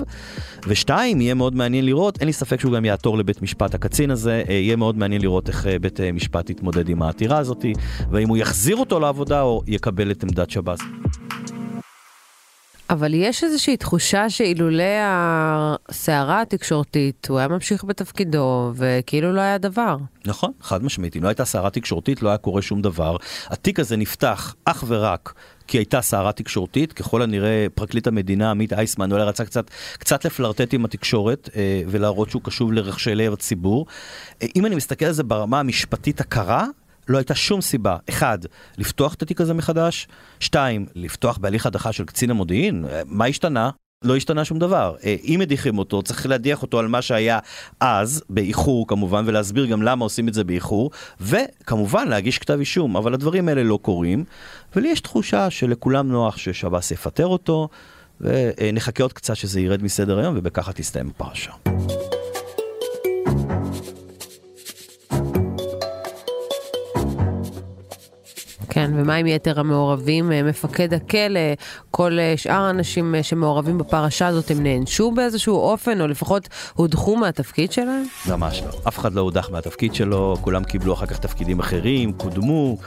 ושתיים, 0.68 1.22
יהיה 1.22 1.34
מאוד 1.34 1.56
מעניין 1.56 1.86
לראות, 1.86 2.20
אין 2.20 2.28
לי 2.28 2.34
ספק 2.34 2.60
שהוא 2.60 2.74
גם 2.74 2.86
יעתור 2.86 3.18
לבית 3.18 3.42
משפט 3.42 3.76
הקצין 3.76 4.12
הזה, 4.12 4.44
אה, 4.50 4.54
יהיה 4.54 4.76
מאוד 4.76 4.98
מעניין 4.98 5.22
לראות 5.22 5.50
איך 5.50 5.68
אה, 5.68 5.80
בית 5.80 6.00
אה, 6.00 6.12
משפט 6.12 6.50
יתמודד 6.50 6.90
עם 6.90 7.02
העתירה 7.02 7.38
הזאת, 7.38 7.66
והאם 8.12 8.30
הוא 8.30 8.38
יחזיר 8.38 8.76
אותו 8.76 9.00
לעבודה 9.00 9.42
או 9.42 9.62
יקבל 9.68 10.12
את 10.12 10.24
עמדת 10.24 10.50
שב"ס. 10.50 10.80
אבל 12.90 13.14
יש 13.14 13.44
איזושהי 13.44 13.78
תחושה 13.78 14.30
שאילולא 14.30 14.84
הסערה 15.90 16.42
התקשורתית, 16.42 17.28
הוא 17.30 17.38
היה 17.38 17.48
ממשיך 17.48 17.84
בתפקידו, 17.84 18.72
וכאילו 18.76 19.34
לא 19.34 19.42
היה 19.42 19.58
דבר. 19.58 19.98
נכון, 20.26 20.52
חד 20.62 20.84
משמעית. 20.84 21.16
אם 21.16 21.24
לא 21.24 21.28
הייתה 21.28 21.46
סערה 21.46 21.70
תקשורתית, 21.70 22.22
לא 22.22 22.30
היה 22.30 22.38
קורה 22.38 22.62
שום 22.62 22.82
דבר. 22.82 23.16
התיק 23.48 23.80
הזה 23.80 23.98
נפתח 23.98 24.56
אך 24.66 24.84
ורק 24.88 25.34
כי 25.70 25.78
הייתה 25.78 26.02
סערה 26.02 26.32
תקשורתית, 26.32 26.94
ככל 26.94 27.22
הנראה 27.22 27.68
פרקליט 27.76 28.08
המדינה 28.08 28.52
עמית 28.52 28.74
אייסמן 28.74 29.12
אולי 29.12 29.24
רצה 29.24 29.46
קצת, 29.46 29.72
קצת 29.94 30.26
לפלרטט 30.26 30.74
עם 30.74 30.86
התקשורת 30.86 31.50
אה, 31.56 31.82
ולהראות 31.88 32.30
שהוא 32.30 32.42
קשוב 32.42 32.74
לרחשי 32.74 33.16
לב 33.16 33.34
הציבור. 33.34 33.86
אה, 34.42 34.48
אם 34.56 34.66
אני 34.66 34.76
מסתכל 34.76 35.06
על 35.06 35.12
זה 35.12 35.24
ברמה 35.24 35.60
המשפטית 35.60 36.22
הקרה, 36.22 36.66
לא 37.08 37.18
הייתה 37.18 37.36
שום 37.36 37.62
סיבה, 37.62 37.98
אחד, 38.10 38.40
לפתוח 38.78 39.14
את 39.14 39.22
התיק 39.22 39.42
הזה 39.42 39.54
מחדש, 39.54 40.08
שתיים, 40.40 40.86
לפתוח 40.96 41.38
בהליך 41.38 41.66
הדחה 41.66 41.92
של 41.92 42.06
קצין 42.06 42.32
המודיעין, 42.32 42.86
אה, 42.86 43.02
מה 43.06 43.26
השתנה? 43.26 43.70
לא 44.04 44.16
השתנה 44.16 44.46
שום 44.46 44.60
דבר. 44.60 44.96
אה, 45.04 45.16
אם 45.24 45.38
מדיחים 45.40 45.78
אותו, 45.78 46.02
צריך 46.02 46.26
להדיח 46.26 46.62
אותו 46.62 46.80
על 46.80 46.88
מה 46.88 47.02
שהיה 47.02 47.40
אז, 47.80 48.24
באיחור 48.30 48.88
כמובן, 48.88 49.24
ולהסביר 49.28 49.66
גם 49.66 49.82
למה 49.82 50.06
עושים 50.06 50.28
את 50.28 50.34
זה 50.34 50.44
באיחור, 50.44 50.92
וכמובן 51.22 52.08
להגיש 52.08 52.40
כתב 52.40 52.60
אישום, 52.60 52.98
אבל 52.98 53.14
הדברים 53.14 53.48
האלה 53.48 53.64
לא 53.64 53.80
קורים, 53.82 54.24
ולי 54.76 54.88
יש 54.88 55.02
תחושה 55.02 55.50
שלכולם 55.50 56.08
נוח 56.08 56.38
ששב"ס 56.38 56.92
יפטר 56.92 57.28
אותו, 57.28 57.70
ונחכה 58.22 59.04
עוד 59.04 59.14
קצת 59.14 59.36
שזה 59.36 59.62
ירד 59.62 59.84
מסדר 59.84 60.20
היום, 60.20 60.36
ובככה 60.38 60.74
תסתיים 60.74 61.10
הפרשה. 61.10 61.52
כן, 68.70 68.92
ומה 68.96 69.16
עם 69.16 69.28
יתר 69.28 69.60
המעורבים? 69.60 70.32
אה, 70.32 70.44
מפקד 70.44 70.94
הכלא, 70.94 71.40
כל 71.92 72.20
אה, 72.20 72.34
שאר 72.38 72.62
האנשים 72.62 73.16
אה, 73.16 73.24
שמעורבים 73.24 73.78
בפרשה 73.78 74.28
הזאת, 74.28 74.52
הם 74.52 74.64
נענשו 74.64 75.12
באיזשהו 75.12 75.56
אופן, 75.56 76.02
או 76.02 76.08
לפחות 76.08 76.50
הודחו 76.74 77.16
מהתפקיד 77.16 77.72
שלהם? 77.72 78.04
ממש 78.30 78.62
לא. 78.66 78.72
אף 78.88 79.00
אחד 79.00 79.14
לא 79.14 79.22
הודח 79.22 79.50
מהתפקיד 79.52 79.96
שלו, 79.96 80.38
כולם 80.42 80.64
קיבלו 80.64 80.94
אחר 80.94 81.06
כך 81.06 81.20
תפקידים 81.20 81.60
אחרים, 81.60 82.14
קודמו. 82.14 82.78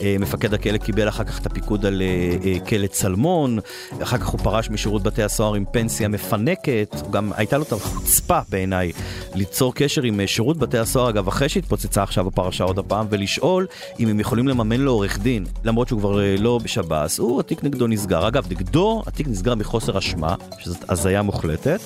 אה, 0.00 0.16
מפקד 0.20 0.54
הכלא 0.54 0.76
קיבל 0.76 1.08
אחר 1.08 1.24
כך 1.24 1.40
את 1.40 1.46
הפיקוד 1.46 1.86
על 1.86 2.02
אה, 2.02 2.36
אה, 2.44 2.60
כלא 2.60 2.86
צלמון, 2.86 3.58
אחר 4.02 4.18
כך 4.18 4.26
הוא 4.26 4.40
פרש 4.40 4.70
משירות 4.70 5.02
בתי 5.02 5.22
הסוהר 5.22 5.54
עם 5.54 5.64
פנסיה 5.70 6.08
מפנקת, 6.08 6.96
גם 7.10 7.32
הייתה 7.36 7.58
לו 7.58 7.64
את 7.64 7.72
החוצפה 7.72 8.38
בעיניי 8.48 8.92
ליצור 9.34 9.74
קשר 9.74 10.02
עם 10.02 10.20
שירות 10.26 10.56
בתי 10.56 10.78
הסוהר, 10.78 11.10
אגב, 11.10 11.28
אחרי 11.28 11.48
שהתפוצצה 11.48 12.02
עכשיו 12.02 12.28
הפרשה 12.28 12.64
עוד 12.64 12.78
הפעם, 12.78 13.06
ולשאול 13.10 13.66
אם 14.00 14.08
הם 14.08 14.20
יכולים 14.20 14.48
לממן 14.48 14.80
לו 14.80 14.92
עורך 14.92 15.18
דין, 15.18 15.44
למרות 15.64 15.88
שהוא 15.88 16.00
כבר 16.00 16.20
לא 16.38 16.60
בשב"ס, 16.64 17.18
הוא, 17.18 17.40
התיק 17.40 17.64
נגדו 17.64 17.86
נסגר. 17.86 18.28
אגב, 18.28 18.46
נגדו 18.50 19.02
התיק 19.06 19.28
נסגר 19.28 19.54
מחוסר 19.54 19.98
אשמה, 19.98 20.34
שזאת 20.58 20.90
הזיה 20.90 21.22
מוחלטת. 21.22 21.80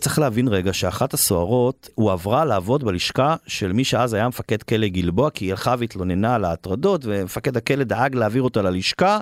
צריך 0.00 0.18
להבין 0.18 0.48
רגע 0.48 0.72
שאחת 0.72 1.14
הסוהרות 1.14 1.88
הועברה 1.94 2.44
לעבוד 2.44 2.84
בלשכה 2.84 3.36
של 3.46 3.72
מי 3.72 3.84
שאז 3.84 4.14
היה 4.14 4.28
מפקד 4.28 4.62
כלא 4.62 4.86
גלבוע, 4.86 5.30
כי 5.30 5.44
היא 5.44 5.50
הלכה 5.50 5.74
והתלוננה 5.78 6.34
על 6.34 6.44
ההטרדות, 6.44 7.00
ומפקד 7.04 7.56
הכלא 7.56 7.84
דאג 7.84 8.14
להעביר 8.14 8.42
אותה 8.42 8.62
ללשכה, 8.62 9.18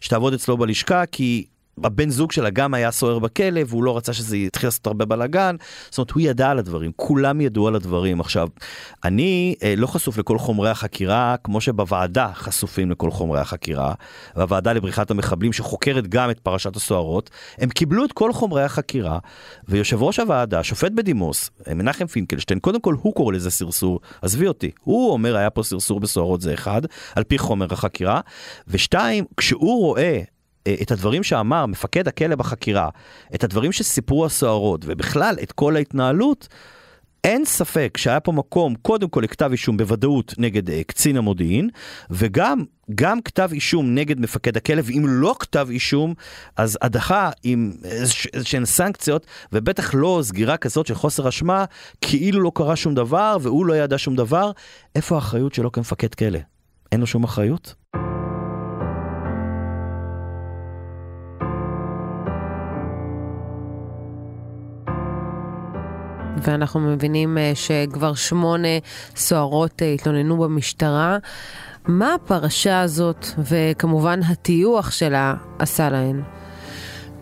שתעבוד 0.00 0.34
אצלו 0.34 0.56
בלשכה, 0.56 1.06
כי 1.06 1.46
הבן 1.84 2.10
זוג 2.10 2.32
שלה 2.32 2.50
גם 2.50 2.74
היה 2.74 2.90
סוער 2.90 3.18
בכלא, 3.18 3.60
והוא 3.66 3.84
לא 3.84 3.96
רצה 3.96 4.12
שזה 4.12 4.36
יתחיל 4.36 4.66
לעשות 4.66 4.86
הרבה 4.86 5.04
בלאגן. 5.04 5.56
זאת 5.90 5.98
אומרת, 5.98 6.10
הוא 6.10 6.22
ידע 6.22 6.50
על 6.50 6.58
הדברים, 6.58 6.92
כולם 6.96 7.40
ידעו 7.40 7.68
על 7.68 7.74
הדברים. 7.74 8.20
עכשיו, 8.20 8.48
אני 9.04 9.54
אה, 9.62 9.74
לא 9.76 9.86
חשוף 9.86 10.18
לכל 10.18 10.38
חומרי 10.38 10.70
החקירה, 10.70 11.36
כמו 11.44 11.60
שבוועדה 11.60 12.30
חשופים 12.34 12.90
לכל 12.90 13.10
חומרי 13.10 13.40
החקירה, 13.40 13.94
והוועדה 14.36 14.72
לבריחת 14.72 15.10
המחבלים, 15.10 15.52
שחוקרת 15.52 16.06
גם 16.06 16.30
את 16.30 16.40
פרשת 16.40 16.76
הסוהרות, 16.76 17.30
הם 17.58 17.68
קיבלו 17.68 18.04
את 18.04 18.12
כל 18.12 18.32
חומרי 18.32 18.62
החקירה, 18.62 19.18
ויושב 19.68 20.02
ראש 20.02 20.18
הוועדה, 20.18 20.62
שופט 20.62 20.92
בדימוס, 20.92 21.50
מנחם 21.74 22.06
פינקלשטיין, 22.06 22.60
קודם 22.60 22.80
כל 22.80 22.94
הוא 23.02 23.14
קורא 23.14 23.32
לזה 23.32 23.50
סרסור, 23.50 24.00
עזבי 24.22 24.48
אותי, 24.48 24.70
הוא 24.80 25.12
אומר 25.12 25.36
היה 25.36 25.50
פה 25.50 25.62
סרסור 25.62 26.00
בסוהרות 26.00 26.40
זה 26.40 26.54
אחד, 26.54 26.82
על 27.16 27.24
פי 27.24 27.38
חומר 27.38 27.66
החקירה, 27.70 28.20
ושתיים, 28.68 29.24
כשהוא 29.36 29.80
רואה 29.80 30.02
אה, 30.06 30.22
את 30.82 30.90
הדברים 30.90 31.22
שאמר 31.22 31.66
מפקד 31.66 32.08
הכלא 32.08 32.36
בחקירה, 32.36 32.88
את 33.34 33.44
הדברים 33.44 33.72
שסיפרו 33.72 34.26
הסוהרות, 34.26 34.84
ובכלל 34.86 35.36
את 35.42 35.52
כל 35.52 35.76
ההתנהלות, 35.76 36.48
אין 37.26 37.44
ספק 37.44 37.96
שהיה 37.96 38.20
פה 38.20 38.32
מקום 38.32 38.74
קודם 38.74 39.08
כל 39.08 39.20
לכתב 39.20 39.48
אישום 39.52 39.76
בוודאות 39.76 40.34
נגד 40.38 40.68
uh, 40.68 40.72
קצין 40.86 41.16
המודיעין, 41.16 41.68
וגם 42.10 42.64
גם 42.94 43.20
כתב 43.20 43.48
אישום 43.52 43.94
נגד 43.94 44.20
מפקד 44.20 44.56
הכלא, 44.56 44.82
ואם 44.84 45.04
לא 45.06 45.34
כתב 45.38 45.68
אישום, 45.70 46.14
אז 46.56 46.78
הדחה 46.82 47.30
עם 47.42 47.72
איזשהן 48.34 48.64
סנקציות, 48.64 49.26
ובטח 49.52 49.94
לא 49.94 50.20
סגירה 50.22 50.56
כזאת 50.56 50.86
של 50.86 50.94
חוסר 50.94 51.28
אשמה, 51.28 51.64
כאילו 52.00 52.40
לא 52.40 52.52
קרה 52.54 52.76
שום 52.76 52.94
דבר, 52.94 53.36
והוא 53.40 53.66
לא 53.66 53.76
ידע 53.76 53.98
שום 53.98 54.16
דבר. 54.16 54.50
איפה 54.94 55.14
האחריות 55.14 55.54
שלו 55.54 55.72
כמפקד 55.72 56.14
כלא? 56.14 56.38
אין 56.92 57.00
לו 57.00 57.06
שום 57.06 57.24
אחריות? 57.24 57.74
ואנחנו 66.48 66.80
מבינים 66.80 67.38
אה, 67.38 67.52
שכבר 67.54 68.14
שמונה 68.14 68.68
סוהרות 69.16 69.82
אה, 69.82 69.92
התלוננו 69.92 70.36
במשטרה. 70.36 71.18
מה 71.86 72.14
הפרשה 72.14 72.80
הזאת, 72.80 73.26
וכמובן 73.38 74.20
הטיוח 74.22 74.90
שלה, 74.90 75.34
עשה 75.58 75.90
להן? 75.90 76.22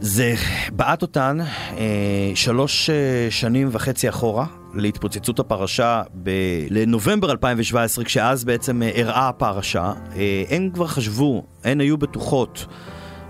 זה 0.01 0.35
בעט 0.73 1.03
אותן 1.03 1.39
אה, 1.79 2.33
שלוש 2.35 2.91
אה, 2.91 3.27
שנים 3.31 3.69
וחצי 3.73 4.09
אחורה 4.09 4.47
להתפוצצות 4.75 5.39
הפרשה 5.39 6.03
ב- 6.23 6.31
לנובמבר 6.71 7.31
2017, 7.31 8.05
כשאז 8.05 8.45
בעצם 8.45 8.83
אה, 8.83 8.89
אירעה 8.89 9.29
הפרשה. 9.29 9.93
הן 10.51 10.71
כבר 10.75 10.87
חשבו, 10.87 11.45
הן 11.65 11.81
היו 11.81 11.99
בטוחות. 11.99 12.67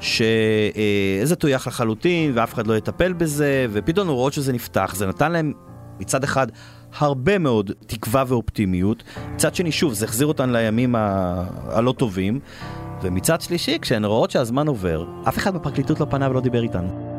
שזה 0.01 1.37
טויח 1.39 1.67
לחלוטין 1.67 2.33
ואף 2.35 2.55
אחד 2.55 2.67
לא 2.67 2.77
יטפל 2.77 3.13
בזה, 3.13 3.67
ופתאום 3.73 4.09
רואות 4.09 4.33
שזה 4.33 4.53
נפתח, 4.53 4.95
זה 4.97 5.07
נתן 5.07 5.33
להם 5.33 5.53
מצד 6.01 6.25
אחד 6.25 6.47
הרבה 6.99 7.39
מאוד 7.39 7.71
תקווה 7.87 8.25
ואופטימיות, 8.27 9.03
מצד 9.35 9.55
שני 9.55 9.73
שוב 9.73 9.93
זה 9.93 10.05
החזיר 10.05 10.27
אותן 10.27 10.51
לימים 10.51 10.95
ה... 10.95 11.45
הלא 11.69 11.93
טובים, 11.93 12.41
ומצד 13.03 13.41
שלישי 13.41 13.79
כשהן 13.83 14.05
רואות 14.05 14.31
שהזמן 14.31 14.69
עובר, 14.69 15.07
אף 15.29 15.39
אחד 15.39 15.55
בפרקליטות 15.55 16.01
לא 16.01 16.07
פנה 16.11 16.31
ולא 16.31 16.41
דיבר 16.41 16.63
איתן. 16.63 17.13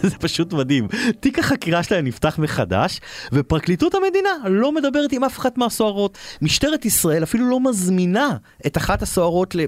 זה 0.10 0.16
פשוט 0.18 0.52
מדהים. 0.52 0.88
תיק 1.20 1.38
החקירה 1.38 1.82
שלהם 1.82 2.04
נפתח 2.04 2.38
מחדש, 2.38 3.00
ופרקליטות 3.32 3.94
המדינה 3.94 4.30
לא 4.46 4.72
מדברת 4.72 5.12
עם 5.12 5.24
אף 5.24 5.38
אחת 5.38 5.58
מהסוהרות. 5.58 6.18
משטרת 6.42 6.84
ישראל 6.84 7.22
אפילו 7.22 7.50
לא 7.50 7.60
מזמינה 7.60 8.36
את 8.66 8.76
אחת 8.76 9.02
הסוהרות 9.02 9.54
ל... 9.54 9.60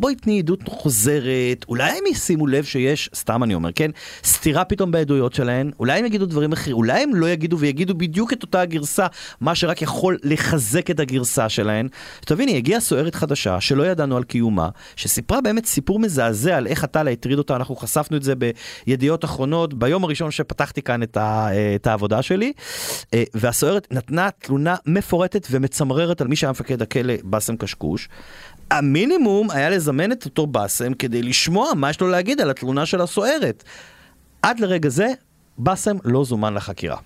בואי 0.00 0.14
תני 0.14 0.38
עדות 0.38 0.60
חוזרת, 0.68 1.64
אולי 1.68 1.90
הם 1.90 2.04
ישימו 2.10 2.46
לב 2.46 2.64
שיש, 2.64 3.10
סתם 3.14 3.42
אני 3.42 3.54
אומר, 3.54 3.72
כן, 3.74 3.90
סתירה 4.24 4.64
פתאום 4.64 4.90
בעדויות 4.90 5.34
שלהן, 5.34 5.70
אולי 5.80 5.98
הם 5.98 6.04
יגידו 6.04 6.26
דברים 6.26 6.52
אחרים, 6.52 6.76
אולי 6.76 7.02
הם 7.02 7.14
לא 7.14 7.28
יגידו 7.28 7.58
ויגידו 7.58 7.94
בדיוק 7.94 8.32
את 8.32 8.42
אותה 8.42 8.60
הגרסה, 8.60 9.06
מה 9.40 9.54
שרק 9.54 9.82
יכול 9.82 10.18
לחזק 10.22 10.90
את 10.90 11.00
הגרסה 11.00 11.48
שלהן. 11.48 11.88
תביני, 12.20 12.56
הגיעה 12.56 12.80
סוהרת 12.80 13.14
חדשה 13.14 13.60
שלא 13.60 13.82
ידענו 13.82 14.16
על 14.16 14.24
קיומה, 14.24 14.68
שסיפרה 14.96 15.40
באמת 15.40 15.66
סיפור 15.66 15.98
מזעזע 15.98 16.56
על 16.56 16.66
איך 16.66 16.84
הטלה 16.84 17.10
הטריד 17.10 17.38
אותה, 17.38 17.56
אנחנו 17.56 17.76
חשפנו 17.76 18.16
את 18.16 18.22
זה 18.22 18.34
בידיעות 18.86 19.24
אחרונות. 19.24 19.75
ביום 19.76 20.04
הראשון 20.04 20.30
שפתחתי 20.30 20.82
כאן 20.82 21.02
את, 21.02 21.16
ה, 21.16 21.48
את 21.74 21.86
העבודה 21.86 22.22
שלי, 22.22 22.52
אה, 23.14 23.24
והסוהרת 23.34 23.88
נתנה 23.90 24.28
תלונה 24.30 24.76
מפורטת 24.86 25.46
ומצמררת 25.50 26.20
על 26.20 26.28
מי 26.28 26.36
שהיה 26.36 26.50
מפקד 26.50 26.82
הכלא 26.82 27.14
באסם 27.24 27.56
קשקוש. 27.56 28.08
המינימום 28.70 29.50
היה 29.50 29.70
לזמן 29.70 30.12
את 30.12 30.24
אותו 30.24 30.46
באסם 30.46 30.94
כדי 30.94 31.22
לשמוע 31.22 31.74
מה 31.76 31.90
יש 31.90 32.00
לו 32.00 32.08
להגיד 32.08 32.40
על 32.40 32.50
התלונה 32.50 32.86
של 32.86 33.00
הסוהרת. 33.00 33.64
עד 34.42 34.60
לרגע 34.60 34.88
זה, 34.88 35.08
באסם 35.58 35.96
לא 36.04 36.24
זומן 36.24 36.54
לחקירה. 36.54 36.96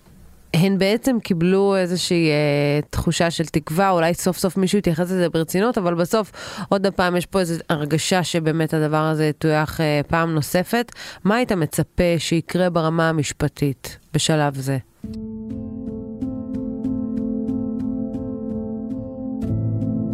הן 0.55 0.79
בעצם 0.79 1.17
קיבלו 1.23 1.77
איזושהי 1.77 2.29
אה, 2.29 2.81
תחושה 2.91 3.31
של 3.31 3.45
תקווה, 3.45 3.91
אולי 3.91 4.15
סוף 4.15 4.39
סוף 4.39 4.57
מישהו 4.57 4.79
יתייחס 4.79 5.11
לזה 5.11 5.29
ברצינות, 5.29 5.79
אבל 5.79 5.95
בסוף 5.95 6.33
עוד 6.69 6.87
פעם 6.87 7.17
יש 7.17 7.27
פה 7.27 7.41
איזו 7.41 7.55
הרגשה 7.69 8.25
שבאמת 8.25 8.75
הדבר 8.75 9.03
הזה 9.03 9.25
יטויח 9.27 9.81
אה, 9.81 10.01
פעם 10.09 10.35
נוספת. 10.35 10.93
מה 11.25 11.37
היית 11.37 11.53
מצפה 11.53 12.15
שיקרה 12.19 12.71
ברמה 12.71 13.09
המשפטית 13.09 13.99
בשלב 14.15 14.55
זה? 14.55 14.79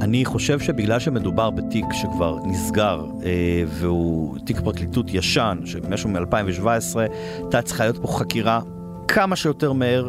אני 0.00 0.24
חושב 0.24 0.60
שבגלל 0.60 1.00
שמדובר 1.00 1.50
בתיק 1.50 1.84
שכבר 1.92 2.38
נסגר, 2.44 3.04
אה, 3.24 3.64
והוא 3.66 4.38
תיק 4.46 4.60
פרקליטות 4.60 5.06
ישן, 5.14 5.58
שמשהו 5.64 6.10
מ-2017, 6.10 6.98
הייתה 7.42 7.62
צריכה 7.62 7.84
להיות 7.84 7.98
פה 8.02 8.08
חקירה 8.08 8.60
כמה 9.08 9.36
שיותר 9.36 9.72
מהר, 9.72 10.08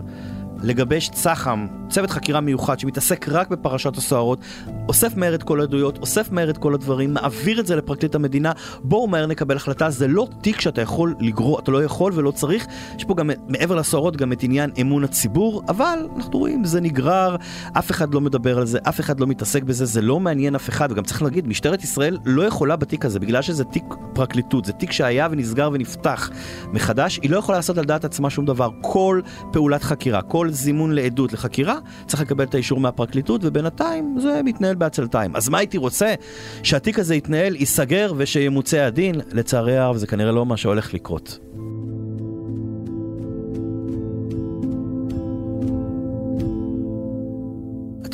לגבש 0.63 1.09
צח"ם, 1.09 1.67
צוות 1.89 2.09
חקירה 2.09 2.41
מיוחד 2.41 2.79
שמתעסק 2.79 3.29
רק 3.29 3.49
בפרשת 3.49 3.97
הסוהרות, 3.97 4.39
אוסף 4.87 5.17
מהר 5.17 5.35
את 5.35 5.43
כל 5.43 5.59
העדויות, 5.59 5.97
אוסף 5.97 6.31
מהר 6.31 6.49
את 6.49 6.57
כל 6.57 6.73
הדברים, 6.73 7.13
מעביר 7.13 7.59
את 7.59 7.67
זה 7.67 7.75
לפרקליט 7.75 8.15
המדינה, 8.15 8.51
בואו 8.83 9.07
מהר 9.07 9.25
נקבל 9.25 9.55
החלטה, 9.55 9.89
זה 9.89 10.07
לא 10.07 10.27
תיק 10.41 10.61
שאתה 10.61 10.81
יכול 10.81 11.15
לגרור, 11.19 11.59
אתה 11.59 11.71
לא 11.71 11.83
יכול 11.83 12.11
ולא 12.15 12.31
צריך, 12.31 12.67
יש 12.97 13.03
פה 13.03 13.15
גם 13.15 13.29
מעבר 13.47 13.75
לסוהרות 13.75 14.17
גם 14.17 14.31
את 14.31 14.43
עניין 14.43 14.71
אמון 14.81 15.03
הציבור, 15.03 15.63
אבל 15.69 15.99
אנחנו 16.15 16.39
רואים, 16.39 16.65
זה 16.65 16.81
נגרר, 16.81 17.35
אף 17.77 17.91
אחד 17.91 18.13
לא 18.13 18.21
מדבר 18.21 18.57
על 18.57 18.65
זה, 18.65 18.79
אף 18.89 18.99
אחד 18.99 19.19
לא 19.19 19.27
מתעסק 19.27 19.63
בזה, 19.63 19.85
זה 19.85 20.01
לא 20.01 20.19
מעניין 20.19 20.55
אף 20.55 20.69
אחד, 20.69 20.91
וגם 20.91 21.03
צריך 21.03 21.21
להגיד, 21.21 21.47
משטרת 21.47 21.83
ישראל 21.83 22.17
לא 22.25 22.43
יכולה 22.43 22.75
בתיק 22.75 23.05
הזה, 23.05 23.19
בגלל 23.19 23.41
שזה 23.41 23.63
תיק 23.63 23.83
פרקליטות, 24.13 24.65
זה 24.65 24.73
תיק 24.73 24.91
שהיה 24.91 25.27
ונסגר 25.31 25.69
ונפתח 25.73 26.29
מחדש, 26.73 27.19
היא 27.21 27.31
לא 27.31 27.37
יכולה 27.37 27.57
לעשות 27.57 27.77
על 27.77 27.85
דעת 27.85 28.05
עצמה 28.05 28.29
שום 28.29 28.45
דבר, 28.45 28.69
כל 28.81 29.21
פעולת 29.51 29.83
חקירה, 29.83 30.21
כל 30.21 30.46
זימון 30.49 30.91
לעדות 30.91 31.33
לחקירה, 31.33 31.77
צריך 32.07 32.21
לקבל 32.21 32.43
את 32.43 32.53
האישור 32.53 32.79
מהפרקליטות, 32.79 33.41
ובינתיים 33.43 34.17
זה 34.19 34.41
מתנהל 34.43 34.75
בעצלתיים. 34.75 35.36
אז 35.36 35.49
מה 35.49 35.57
הייתי 35.57 35.77
רוצה? 35.77 36.13
שהתיק 36.63 36.99
הזה 36.99 37.15
יתנהל, 37.15 37.55
ייסגר 37.55 38.13
ושימוצה 38.17 38.86
הדין? 38.86 39.21
לצערי 39.31 39.77
הרב 39.77 39.97
זה 39.97 40.07
כנראה 40.07 40.31
לא 40.31 40.45
מה 40.45 40.57
שהולך 40.57 40.93
לקרות. 40.93 41.39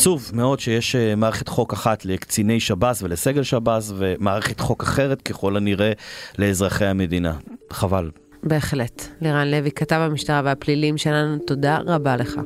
עצוב 0.04 0.32
מאוד 0.34 0.60
שיש 0.60 0.96
אה, 0.96 1.16
מערכת 1.16 1.48
חוק 1.48 1.74
אחת 1.74 2.06
לקציני 2.06 2.60
שב"ס 2.60 3.04
ולסגל 3.04 3.44
שב"ס, 3.44 3.92
ומערכת 3.96 4.60
חוק 4.60 4.84
אחרת 4.84 5.22
ככל 5.22 5.58
הנראה 5.58 5.92
לאזרחי 6.40 6.86
המדינה. 6.86 7.34
חבל. 7.70 8.10
בהחלט. 8.44 9.08
לירן 9.22 9.48
לוי, 9.48 9.72
כתב 9.72 9.96
המשטרה 9.96 10.42
והפלילים 10.46 10.98
שלנו, 10.98 11.38
תודה 11.38 11.78
רבה 11.86 12.18
לך. 12.18 12.40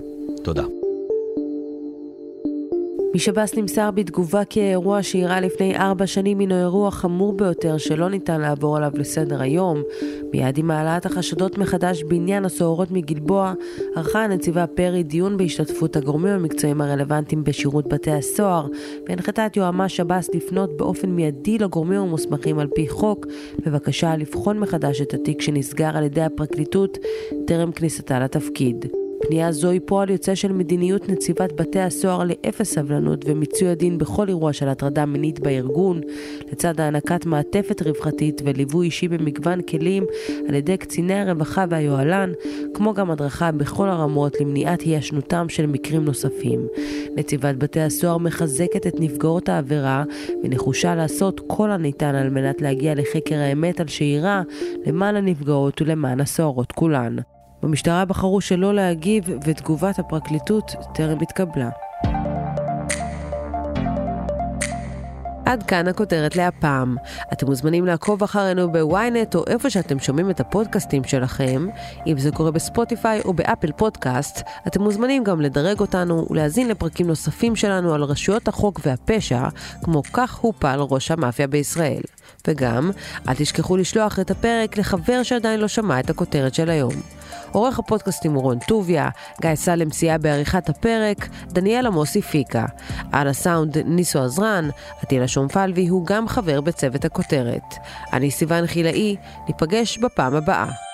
תודה. 0.43 0.76
משב"ס 3.17 3.55
נמסר 3.55 3.91
בתגובה 3.91 4.45
כי 4.45 4.61
האירוע 4.61 5.03
שאירע 5.03 5.39
לפני 5.39 5.77
ארבע 5.77 6.07
שנים 6.07 6.39
הינו 6.39 6.55
אירוע 6.55 6.91
חמור 6.91 7.33
ביותר 7.33 7.77
שלא 7.77 8.09
ניתן 8.09 8.41
לעבור 8.41 8.77
עליו 8.77 8.91
לסדר 8.95 9.41
היום. 9.41 9.81
מיד 10.33 10.57
עם 10.57 10.71
העלאת 10.71 11.05
החשדות 11.05 11.57
מחדש 11.57 12.03
בעניין 12.03 12.45
הסוהרות 12.45 12.91
מגלבוע, 12.91 13.53
ערכה 13.95 14.23
הנציבה 14.23 14.67
פרי 14.67 15.03
דיון 15.03 15.37
בהשתתפות 15.37 15.95
הגורמים 15.95 16.33
המקצועיים 16.33 16.81
הרלוונטיים 16.81 17.43
בשירות 17.43 17.87
בתי 17.87 18.11
הסוהר, 18.11 18.67
והנחתה 19.09 19.45
את 19.45 19.57
יועמ"ש 19.57 19.97
שב"ס 19.97 20.29
לפנות 20.33 20.77
באופן 20.77 21.09
מיידי 21.09 21.57
לגורמים 21.57 21.99
המוסמכים 22.01 22.59
על 22.59 22.67
פי 22.75 22.89
חוק, 22.89 23.25
בבקשה 23.65 24.15
לבחון 24.15 24.59
מחדש 24.59 25.01
את 25.01 25.13
התיק 25.13 25.41
שנסגר 25.41 25.97
על 25.97 26.03
ידי 26.03 26.21
הפרקליטות 26.21 26.97
טרם 27.47 27.71
כניסתה 27.71 28.19
לתפקיד. 28.19 29.06
פנייה 29.21 29.51
זו 29.51 29.69
היא 29.69 29.81
פועל 29.85 30.09
יוצא 30.09 30.35
של 30.35 30.51
מדיניות 30.51 31.09
נציבת 31.09 31.53
בתי 31.53 31.79
הסוהר 31.79 32.23
לאפס 32.23 32.73
סבלנות 32.73 33.25
ומיצוי 33.25 33.67
הדין 33.67 33.97
בכל 33.97 34.27
אירוע 34.27 34.53
של 34.53 34.69
הטרדה 34.69 35.05
מינית 35.05 35.39
בארגון, 35.39 36.01
לצד 36.51 36.79
הענקת 36.79 37.25
מעטפת 37.25 37.81
רווחתית 37.81 38.41
וליווי 38.45 38.85
אישי 38.85 39.07
במגוון 39.07 39.61
כלים 39.61 40.05
על 40.47 40.53
ידי 40.55 40.77
קציני 40.77 41.13
הרווחה 41.13 41.65
והיוהל"ן, 41.69 42.31
כמו 42.73 42.93
גם 42.93 43.11
הדרכה 43.11 43.51
בכל 43.51 43.89
הרמות 43.89 44.41
למניעת 44.41 44.81
הישנותם 44.81 45.49
של 45.49 45.65
מקרים 45.65 46.05
נוספים. 46.05 46.67
נציבת 47.15 47.55
בתי 47.55 47.81
הסוהר 47.81 48.17
מחזקת 48.17 48.87
את 48.87 48.95
נפגעות 48.99 49.49
העבירה 49.49 50.03
ונחושה 50.43 50.95
לעשות 50.95 51.41
כל 51.47 51.71
הניתן 51.71 52.15
על 52.15 52.29
מנת 52.29 52.61
להגיע 52.61 52.95
לחקר 52.95 53.35
האמת 53.35 53.79
על 53.79 53.87
שאירה 53.87 54.41
למען 54.85 55.15
הנפגעות 55.15 55.81
ולמען 55.81 56.19
הסוהרות 56.19 56.71
כולן. 56.71 57.15
במשטרה 57.63 58.05
בחרו 58.05 58.41
שלא 58.41 58.73
להגיב 58.73 59.23
ותגובת 59.43 59.99
הפרקליטות 59.99 60.75
טרם 60.93 61.17
התקבלה. 61.21 61.69
עד 65.47 65.63
כאן 65.63 65.87
הכותרת 65.87 66.35
להפעם. 66.35 66.95
אתם 67.33 67.45
מוזמנים 67.45 67.85
לעקוב 67.85 68.23
אחרינו 68.23 68.71
בוויינט 68.71 69.35
או 69.35 69.43
איפה 69.47 69.69
שאתם 69.69 69.99
שומעים 69.99 70.29
את 70.29 70.39
הפודקאסטים 70.39 71.03
שלכם. 71.03 71.67
אם 72.07 72.17
זה 72.17 72.31
קורה 72.31 72.51
בספוטיפיי 72.51 73.21
או 73.25 73.33
באפל 73.33 73.71
פודקאסט, 73.71 74.41
אתם 74.67 74.81
מוזמנים 74.81 75.23
גם 75.23 75.41
לדרג 75.41 75.79
אותנו 75.79 76.27
ולהאזין 76.29 76.67
לפרקים 76.67 77.07
נוספים 77.07 77.55
שלנו 77.55 77.93
על 77.93 78.03
רשויות 78.03 78.47
החוק 78.47 78.79
והפשע, 78.85 79.47
כמו 79.83 80.03
כך 80.13 80.35
הופל 80.35 80.79
ראש 80.79 81.11
המאפיה 81.11 81.47
בישראל. 81.47 82.01
וגם, 82.47 82.91
אל 83.27 83.33
תשכחו 83.33 83.77
לשלוח 83.77 84.19
את 84.19 84.31
הפרק 84.31 84.77
לחבר 84.77 85.23
שעדיין 85.23 85.59
לא 85.59 85.67
שמע 85.67 85.99
את 85.99 86.09
הכותרת 86.09 86.53
של 86.53 86.69
היום. 86.69 86.93
עורך 87.51 87.79
הפודקאסטים 87.79 88.33
הוא 88.33 88.43
רון 88.43 88.59
טוביה, 88.67 89.09
גיא 89.41 89.55
סלם 89.55 89.91
סייע 89.91 90.17
בעריכת 90.17 90.69
הפרק, 90.69 91.27
דניאל 91.47 91.85
עמוסי 91.85 92.21
פיקה. 92.21 92.65
על 93.11 93.27
הסאונד 93.27 93.77
ניסו 93.77 94.19
עזרן, 94.19 94.69
עטילה 95.01 95.27
שומפלבי 95.27 95.87
הוא 95.87 96.05
גם 96.05 96.27
חבר 96.27 96.61
בצוות 96.61 97.05
הכותרת. 97.05 97.75
אני 98.13 98.31
סיוון 98.31 98.67
חילאי, 98.67 99.15
ניפגש 99.47 99.97
בפעם 99.97 100.35
הבאה. 100.35 100.86